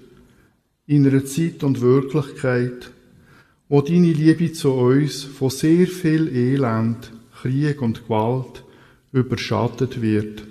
in 0.87 1.07
einer 1.07 1.23
Zeit 1.23 1.63
und 1.63 1.81
Wirklichkeit, 1.81 2.91
wo 3.69 3.81
deine 3.81 4.11
Liebe 4.11 4.51
zu 4.51 4.71
uns 4.71 5.23
von 5.23 5.51
sehr 5.51 5.85
viel 5.85 6.27
Elend, 6.35 7.11
Krieg 7.41 7.79
und 7.83 8.05
Gewalt 8.05 8.63
überschattet 9.11 10.01
wird, 10.01 10.43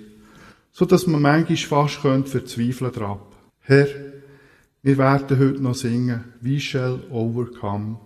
so 0.71 0.85
dass 0.85 1.05
man 1.05 1.21
manchmal 1.21 1.57
fast 1.57 2.01
könnte 2.01 2.29
verzweifeln 2.29 2.93
dran. 2.93 3.19
Herr, 3.59 3.89
wir 4.81 4.97
werden 4.97 5.39
heute 5.39 5.61
noch 5.61 5.75
singen, 5.75 6.23
We 6.39 6.57
shall 6.57 7.01
overcome. 7.11 7.99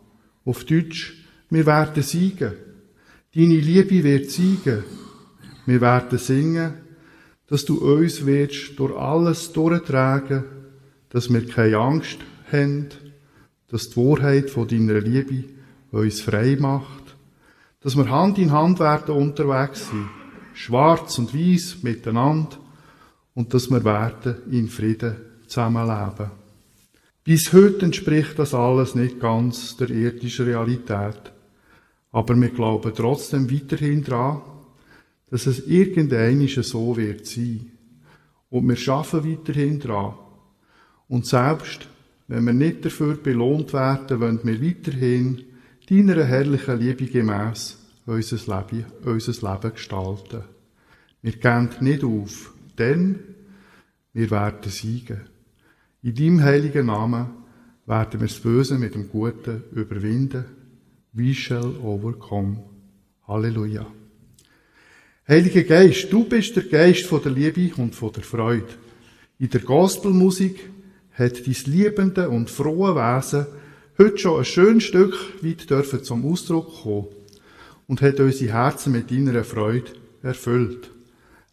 Auf 0.43 0.63
Deutsch, 0.63 1.23
wir 1.51 1.65
werden 1.67 2.01
siegen. 2.01 2.53
Deine 3.35 3.59
Liebe 3.59 4.03
wird 4.03 4.31
siegen 4.31 4.83
wir 5.67 5.81
werden 5.81 6.17
singen, 6.17 6.73
dass 7.47 7.65
du 7.65 7.77
uns 7.77 8.25
willst 8.25 8.79
durch 8.79 8.95
alles 8.97 9.51
durchtragen, 9.53 10.45
dass 11.09 11.31
wir 11.31 11.45
keine 11.45 11.77
Angst 11.77 12.17
haben, 12.51 12.87
dass 13.69 13.89
die 13.89 13.97
Wahrheit 13.97 14.49
von 14.49 14.67
deiner 14.67 14.99
Liebe 14.99 15.43
uns 15.91 16.21
frei 16.21 16.57
macht, 16.59 17.15
dass 17.81 17.95
wir 17.95 18.09
Hand 18.09 18.37
in 18.37 18.51
Hand 18.51 18.79
werden 18.79 19.15
unterwegs 19.15 19.89
sind, 19.89 20.09
schwarz 20.53 21.19
und 21.19 21.33
weiß 21.33 21.83
miteinander 21.83 22.57
und 23.33 23.53
dass 23.53 23.69
wir 23.69 23.83
werden 23.83 24.37
in 24.49 24.67
Frieden 24.67 25.15
zusammenleben. 25.47 26.31
Bis 27.23 27.51
heute 27.51 27.85
entspricht 27.85 28.39
das 28.39 28.53
alles 28.53 28.95
nicht 28.95 29.19
ganz 29.19 29.75
der 29.75 29.89
irdischen 29.89 30.45
Realität, 30.45 31.33
aber 32.11 32.35
wir 32.35 32.49
glauben 32.49 32.93
trotzdem 32.95 33.51
weiterhin 33.51 34.03
daran, 34.03 34.41
dass 35.29 35.45
es 35.45 35.67
irgendein 35.67 36.47
so 36.47 36.95
wird 36.97 37.25
sein. 37.25 37.71
Und 38.49 38.67
wir 38.67 38.75
schaffen 38.75 39.29
weiterhin 39.29 39.79
dran. 39.79 40.13
Und 41.07 41.25
selbst 41.25 41.87
wenn 42.27 42.45
wir 42.45 42.53
nicht 42.53 42.85
dafür 42.85 43.15
belohnt 43.15 43.73
werden, 43.73 44.19
wollen 44.19 44.39
wir 44.43 44.61
weiterhin 44.61 45.43
deiner 45.89 46.25
herrlichen 46.25 46.79
Liebe 46.79 47.05
gemäss 47.05 47.77
unser 48.05 48.37
Leben, 48.37 48.85
unser 49.03 49.51
Leben 49.51 49.73
gestalten. 49.73 50.43
Wir 51.21 51.33
gehen 51.33 51.69
nicht 51.81 52.03
auf, 52.03 52.53
denn 52.77 53.19
wir 54.13 54.31
werden 54.31 54.71
siegen. 54.71 55.21
In 56.01 56.15
deinem 56.15 56.41
heiligen 56.41 56.87
Namen 56.87 57.27
werden 57.85 58.19
wir 58.19 58.27
das 58.27 58.39
Böse 58.39 58.77
mit 58.77 58.95
dem 58.95 59.09
Guten 59.09 59.63
überwinden. 59.71 60.45
We 61.13 61.33
shall 61.33 61.75
overcome. 61.81 62.63
Halleluja. 63.27 63.96
Heiliger 65.29 65.63
Geist, 65.63 66.07
du 66.09 66.23
bist 66.23 66.55
der 66.55 66.63
Geist 66.63 67.05
von 67.05 67.21
der 67.21 67.33
Liebe 67.33 67.75
und 67.81 67.93
von 67.93 68.13
der 68.13 68.23
Freude. 68.23 68.69
In 69.39 69.49
der 69.49 69.59
Gospelmusik 69.59 70.69
hat 71.11 71.45
dein 71.45 71.55
liebende 71.65 72.29
und 72.29 72.49
frohe 72.49 72.95
Wesen 72.95 73.45
heute 73.97 74.17
schon 74.17 74.39
ein 74.39 74.45
schönes 74.45 74.85
Stück 74.85 75.13
weit 75.43 75.69
dürfen 75.69 76.01
zum 76.01 76.25
Ausdruck 76.31 76.81
kommen 76.81 77.07
und 77.87 78.01
hat 78.01 78.21
unsere 78.21 78.53
Herzen 78.53 78.93
mit 78.93 79.11
deiner 79.11 79.43
Freude 79.43 79.91
erfüllt. 80.23 80.91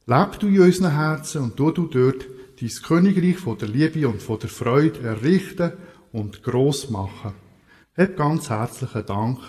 Leb 0.06 0.38
du 0.38 0.46
in 0.46 0.60
unseren 0.60 0.94
Herzen 0.94 1.42
und 1.42 1.56
tu 1.56 1.72
du 1.72 1.88
dort 1.88 2.24
dein 2.60 2.70
Königreich 2.80 3.38
von 3.38 3.58
der 3.58 3.66
Liebe 3.66 4.06
und 4.06 4.22
von 4.22 4.38
der 4.38 4.50
Freude 4.50 5.00
errichten 5.00 5.72
und 6.12 6.44
gross 6.44 6.90
machen. 6.90 7.32
Hab 7.96 8.16
ganz 8.16 8.50
herzlichen 8.50 9.04
Dank, 9.04 9.40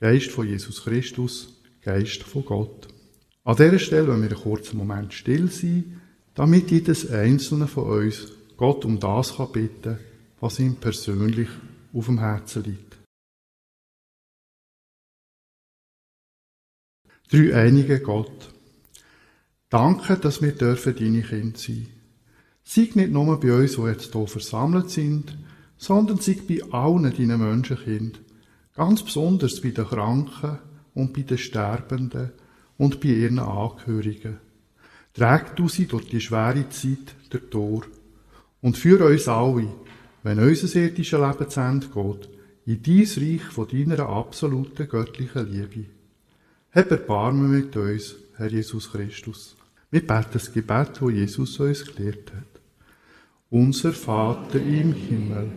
Geist 0.00 0.32
von 0.32 0.44
Jesus 0.44 0.82
Christus, 0.82 1.62
Geist 1.82 2.24
von 2.24 2.44
Gott. 2.44 2.93
An 3.44 3.56
dieser 3.56 3.78
Stelle 3.78 4.08
wollen 4.08 4.22
wir 4.22 4.30
einen 4.30 4.40
kurzen 4.40 4.78
Moment 4.78 5.12
still 5.12 5.50
sein, 5.50 6.00
damit 6.34 6.70
jedes 6.70 7.10
einzelne 7.10 7.66
von 7.66 7.84
uns 7.84 8.32
Gott 8.56 8.84
um 8.86 8.98
das 8.98 9.36
kann 9.36 9.52
bitten, 9.52 9.98
was 10.40 10.58
ihm 10.58 10.76
persönlich 10.76 11.48
auf 11.92 12.06
dem 12.06 12.18
Herzen 12.18 12.64
liegt. 12.64 12.98
Drei 17.28 17.54
einige 17.54 18.00
Gott. 18.00 18.52
Danke, 19.68 20.16
dass 20.16 20.40
wir 20.40 20.52
dürfen 20.52 20.96
deine 20.96 21.22
Kinder 21.22 21.58
sein. 21.58 21.88
Sei 22.62 22.88
nicht 22.94 23.10
nur 23.10 23.38
bei 23.40 23.52
uns, 23.52 23.76
die 23.76 23.82
jetzt 23.82 24.12
hier 24.12 24.26
versammelt 24.26 24.90
sind, 24.90 25.36
sondern 25.76 26.18
sei 26.18 26.38
bei 26.48 26.62
allen 26.70 27.02
deinen 27.02 27.40
Menschenkind. 27.40 28.20
Ganz 28.74 29.02
besonders 29.02 29.60
bei 29.60 29.70
den 29.70 29.86
Kranken 29.86 30.58
und 30.94 31.12
bei 31.12 31.22
den 31.22 31.38
Sterbenden 31.38 32.32
und 32.78 33.00
bei 33.00 33.08
ihren 33.08 33.38
Angehörigen. 33.38 34.38
Träg 35.14 35.54
du 35.56 35.68
sie 35.68 35.86
durch 35.86 36.08
die 36.08 36.20
schwere 36.20 36.68
Zeit 36.70 37.14
der 37.32 37.48
Tor 37.48 37.82
und 38.60 38.76
führe 38.76 39.06
uns 39.06 39.28
alle, 39.28 39.68
wenn 40.22 40.38
unser 40.38 40.74
irdisches 40.80 41.20
Leben 41.20 41.50
zu 41.50 41.60
Ende 41.60 41.86
geht, 41.86 42.28
in 42.66 42.82
dies 42.82 43.18
Reich 43.18 43.42
von 43.42 43.68
deiner 43.68 44.08
absoluten 44.08 44.88
göttlichen 44.88 45.52
Liebe. 45.52 45.86
Hab 46.72 46.90
Erbarmen 46.90 47.50
mit 47.50 47.76
uns, 47.76 48.16
Herr 48.36 48.48
Jesus 48.48 48.90
Christus. 48.90 49.56
Wir 49.90 50.04
beten 50.04 50.30
das 50.32 50.52
Gebet, 50.52 50.90
das 51.00 51.10
Jesus 51.12 51.60
uns 51.60 51.84
gelehrt 51.94 52.32
hat. 52.32 52.60
Unser 53.50 53.92
Vater 53.92 54.58
im 54.58 54.92
Himmel, 54.92 55.52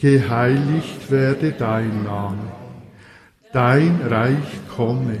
geheiligt 0.00 1.10
werde 1.10 1.52
dein 1.52 2.04
Name, 2.04 2.52
dein 3.52 4.00
Reich 4.02 4.68
komme 4.76 5.20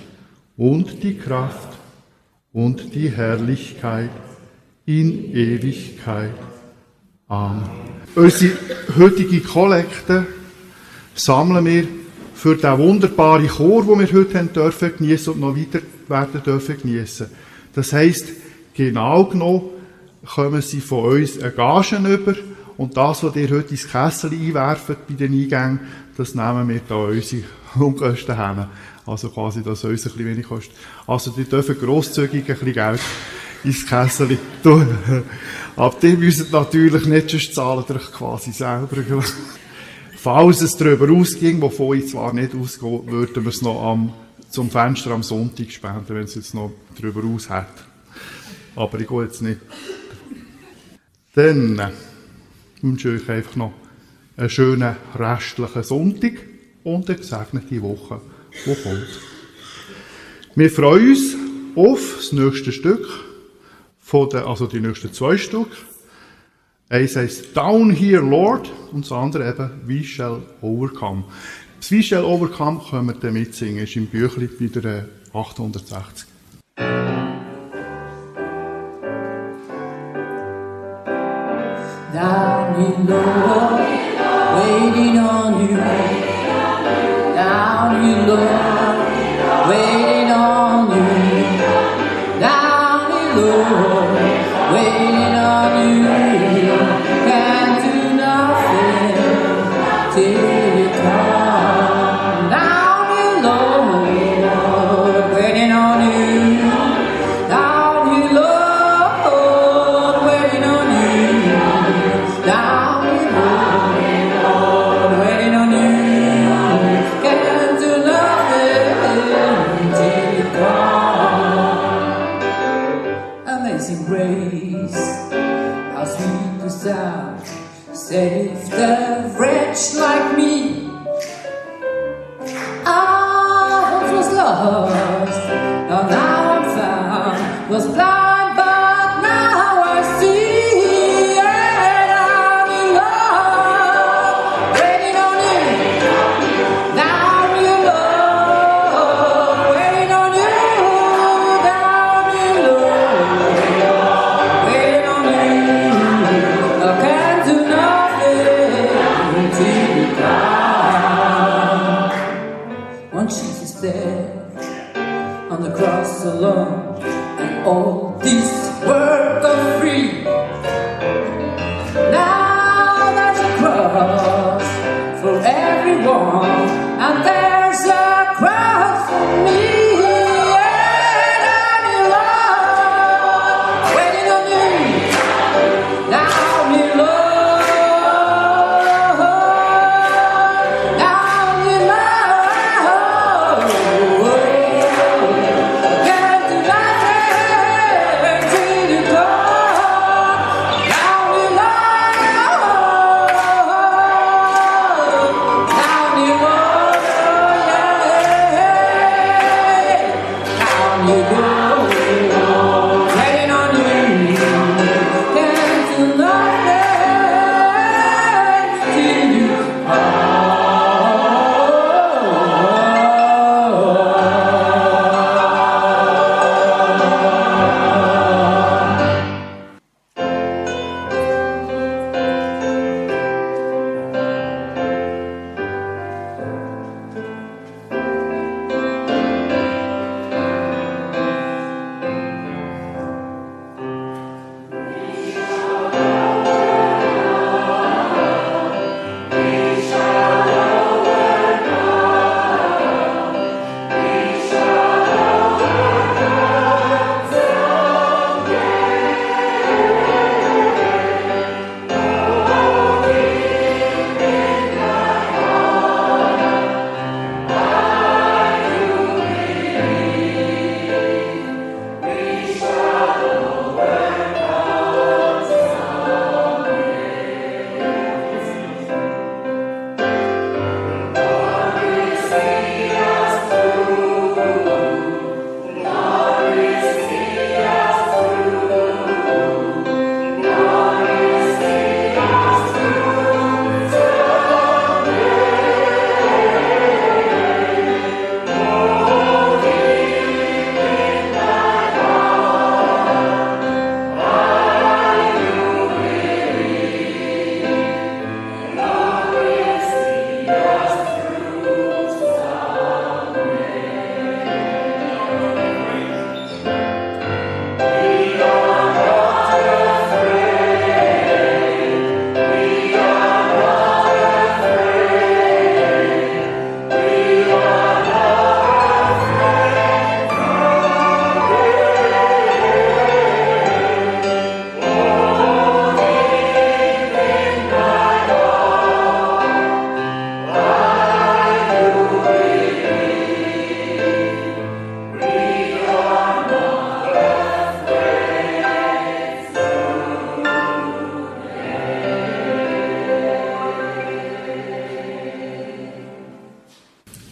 und 0.61 1.01
die 1.01 1.17
Kraft 1.17 1.69
und 2.53 2.93
die 2.93 3.09
Herrlichkeit 3.09 4.11
in 4.85 5.33
Ewigkeit. 5.33 6.35
Amen. 7.27 7.63
Unsere 8.13 8.53
heutige 8.95 9.39
Kollekte 9.39 10.27
sammeln 11.15 11.65
wir 11.65 11.87
für 12.35 12.55
den 12.55 12.77
wunderbaren 12.77 13.47
Chor, 13.47 13.85
den 13.85 14.01
wir 14.01 14.13
heute 14.13 14.37
haben 14.37 14.53
dürfen 14.53 14.91
geniessen 14.99 15.33
und 15.33 15.39
noch 15.39 15.55
weiter 15.55 15.79
werden 16.07 16.43
dürfen 16.43 16.77
geniessen. 16.79 17.31
Das 17.73 17.91
heisst, 17.91 18.27
genau 18.75 19.25
genommen 19.25 19.63
kommen 20.23 20.61
sie 20.61 20.81
von 20.81 21.21
uns 21.21 21.41
eine 21.41 21.53
Gagen 21.53 22.05
über 22.05 22.35
und 22.77 22.95
das, 22.95 23.23
was 23.23 23.35
ihr 23.35 23.49
heute 23.49 23.71
ins 23.71 23.87
Kessel 23.87 24.31
einwerft 24.31 25.07
bei 25.07 25.15
den 25.15 25.33
Eingängen, 25.33 25.79
das 26.15 26.35
nehmen 26.35 26.69
wir 26.69 26.81
da 26.87 26.97
unsere 26.97 27.45
Unkosten 27.75 28.37
haben. 28.37 28.67
Also 29.05 29.29
quasi, 29.29 29.63
dass 29.63 29.83
uns 29.83 30.05
ein 30.05 30.11
bisschen 30.11 30.25
wenig 30.25 30.47
kostet. 30.47 30.75
Also, 31.07 31.31
die 31.31 31.45
dürfen 31.45 31.77
grosszügig 31.79 32.41
ein 32.41 32.45
bisschen 32.45 32.73
Geld 32.73 33.01
ins 33.63 33.85
Kessel 33.85 34.37
tun. 34.63 34.87
Aber 35.75 35.95
die 36.01 36.15
müssen 36.15 36.47
natürlich 36.51 37.05
nicht, 37.05 37.29
sonst 37.29 37.55
zahlen 37.55 37.85
euch 37.87 38.11
quasi 38.11 38.51
selber. 38.51 38.97
Falls 40.15 40.61
es 40.61 40.77
darüber 40.77 41.11
ausging, 41.11 41.61
wovon 41.61 41.97
ich 41.97 42.09
zwar 42.09 42.33
nicht 42.33 42.53
ausgehe, 42.53 43.01
würden 43.07 43.43
wir 43.43 43.49
es 43.49 43.61
noch 43.61 43.81
am, 43.81 44.13
zum 44.49 44.69
Fenster 44.69 45.11
am 45.11 45.23
Sonntag 45.23 45.71
spenden, 45.71 46.09
wenn 46.09 46.23
es 46.23 46.35
jetzt 46.35 46.53
noch 46.53 46.71
darüber 46.99 47.23
aus 47.23 47.49
hat. 47.49 47.73
Aber 48.75 48.99
ich 48.99 49.07
gehe 49.07 49.23
jetzt 49.23 49.41
nicht. 49.41 49.59
Dann 51.33 51.91
wünsche 52.81 53.15
ich 53.15 53.23
euch 53.23 53.29
einfach 53.29 53.55
noch 53.55 53.73
einen 54.37 54.49
schönen 54.49 54.95
restlichen 55.15 55.83
Sonntag 55.83 56.33
und 56.83 57.09
eine 57.09 57.17
gesegnete 57.17 57.81
Woche, 57.81 58.21
die 58.65 58.75
kommt. 58.75 59.19
Wir 60.55 60.69
freuen 60.69 61.09
uns 61.09 61.35
auf 61.75 62.15
das 62.17 62.31
nächste 62.33 62.71
Stück, 62.71 63.07
von 63.99 64.29
der, 64.29 64.47
also 64.47 64.67
die 64.67 64.81
nächsten 64.81 65.13
zwei 65.13 65.37
Stück. 65.37 65.69
Eins 66.89 67.15
heißt 67.15 67.55
Down 67.55 67.91
Here 67.91 68.21
Lord 68.21 68.69
und 68.91 69.05
das 69.05 69.13
andere 69.13 69.49
eben 69.49 69.69
We 69.85 70.03
Shall 70.03 70.41
Overcome. 70.61 71.23
Das 71.79 71.91
We 71.91 72.03
Shall 72.03 72.25
Overcome 72.25 72.81
können 72.89 73.07
wir 73.07 73.13
dann 73.13 73.33
mitsingen, 73.33 73.85
ist 73.85 73.95
im 73.95 74.07
Büchlein 74.07 74.49
bei 74.59 74.79
der 74.81 75.05
860. 75.33 76.27
Down 82.13 82.75
in 82.75 83.07
Lord, 83.07 83.79
waiting 84.53 85.17
on 85.17 85.69
you. 85.69 86.10
Down 88.21 88.29
in 88.29 88.45
Lord, 88.45 88.70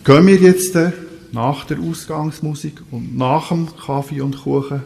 gehen 0.10 0.26
wir 0.26 0.38
jetzt 0.38 0.76
äh, 0.76 0.91
nach 1.34 1.66
der 1.66 1.80
Ausgangsmusik 1.80 2.82
und 2.89 3.16
nach 3.16 3.49
dem 3.49 3.68
Kaffee 3.76 4.22
und 4.22 4.41
Kuchen 4.41 4.82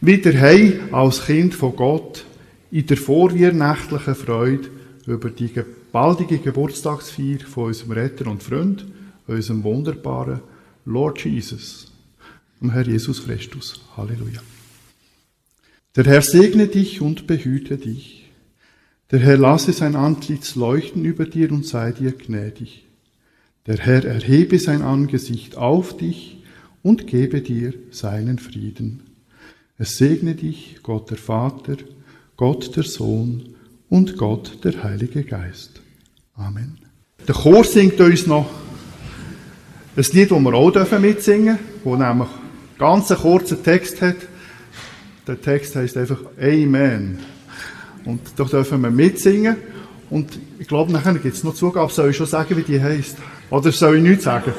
wieder 0.00 0.32
heim 0.40 0.88
als 0.90 1.26
Kind 1.26 1.54
von 1.54 1.76
Gott 1.76 2.24
in 2.70 2.86
der 2.86 2.96
vorweihnachtlichen 2.96 4.14
Freude 4.14 4.70
über 5.04 5.28
die 5.28 5.52
baldige 5.92 6.38
Geburtstagsfeier 6.38 7.40
von 7.40 7.64
unserem 7.64 7.92
Retter 7.92 8.26
und 8.26 8.42
Freund, 8.42 8.86
unserem 9.26 9.64
wunderbaren 9.64 10.40
Lord 10.86 11.22
Jesus, 11.22 11.92
dem 12.58 12.70
Herr 12.70 12.86
Jesus 12.86 13.26
Christus. 13.26 13.82
Halleluja. 13.98 14.40
Der 15.94 16.04
Herr 16.04 16.22
segne 16.22 16.68
dich 16.68 17.02
und 17.02 17.26
behüte 17.26 17.76
dich. 17.76 18.30
Der 19.10 19.18
Herr 19.18 19.36
lasse 19.36 19.74
sein 19.74 19.94
Antlitz 19.94 20.54
leuchten 20.54 21.04
über 21.04 21.26
dir 21.26 21.52
und 21.52 21.66
sei 21.66 21.92
dir 21.92 22.12
gnädig. 22.12 22.87
Der 23.68 23.76
Herr 23.76 24.02
erhebe 24.02 24.58
sein 24.58 24.80
Angesicht 24.80 25.58
auf 25.58 25.94
dich 25.94 26.42
und 26.82 27.06
gebe 27.06 27.42
dir 27.42 27.74
seinen 27.90 28.38
Frieden. 28.38 29.02
Es 29.76 29.98
segne 29.98 30.34
dich 30.34 30.78
Gott 30.82 31.10
der 31.10 31.18
Vater, 31.18 31.76
Gott 32.38 32.74
der 32.76 32.84
Sohn 32.84 33.56
und 33.90 34.16
Gott 34.16 34.64
der 34.64 34.82
Heilige 34.82 35.22
Geist. 35.22 35.82
Amen. 36.34 36.78
Der 37.26 37.34
Chor 37.34 37.62
singt 37.62 38.00
uns 38.00 38.26
noch 38.26 38.48
ein 39.96 40.04
Lied, 40.14 40.30
das 40.30 40.40
wir 40.40 40.54
auch 40.54 40.98
mitsingen 40.98 41.58
dürfen, 41.84 41.98
das 42.00 42.08
nämlich 42.08 42.28
ganz 42.78 43.10
einen 43.10 43.20
kurzen 43.20 43.62
Text 43.62 44.00
hat. 44.00 44.16
Der 45.26 45.38
Text 45.42 45.76
heißt 45.76 45.94
einfach 45.98 46.22
Amen. 46.40 47.18
Und 48.06 48.20
da 48.34 48.44
dürfen 48.44 48.80
wir 48.80 48.90
mitsingen. 48.90 49.56
Und 50.08 50.38
ich 50.58 50.66
glaube, 50.66 50.90
nachher 50.90 51.12
gibt 51.18 51.36
es 51.36 51.44
noch 51.44 51.54
Zugabe. 51.54 51.92
Soll 51.92 52.08
ich 52.08 52.16
schon 52.16 52.26
sagen, 52.26 52.56
wie 52.56 52.62
die 52.62 52.80
heißt? 52.80 53.18
Oder 53.50 53.72
soll 53.72 53.96
ich 53.96 54.02
nichts 54.02 54.24
sagen? 54.24 54.52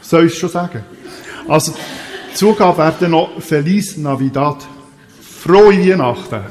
Soll 0.00 0.26
ich 0.26 0.32
es 0.32 0.38
schon 0.38 0.50
sagen? 0.50 0.84
Also, 1.48 1.74
Zugabe 2.34 2.78
wäre 2.78 3.08
noch 3.08 3.40
Feliz 3.40 3.96
Navidad. 3.96 4.64
Frohe 5.20 5.78
Weihnachten. 5.78 6.42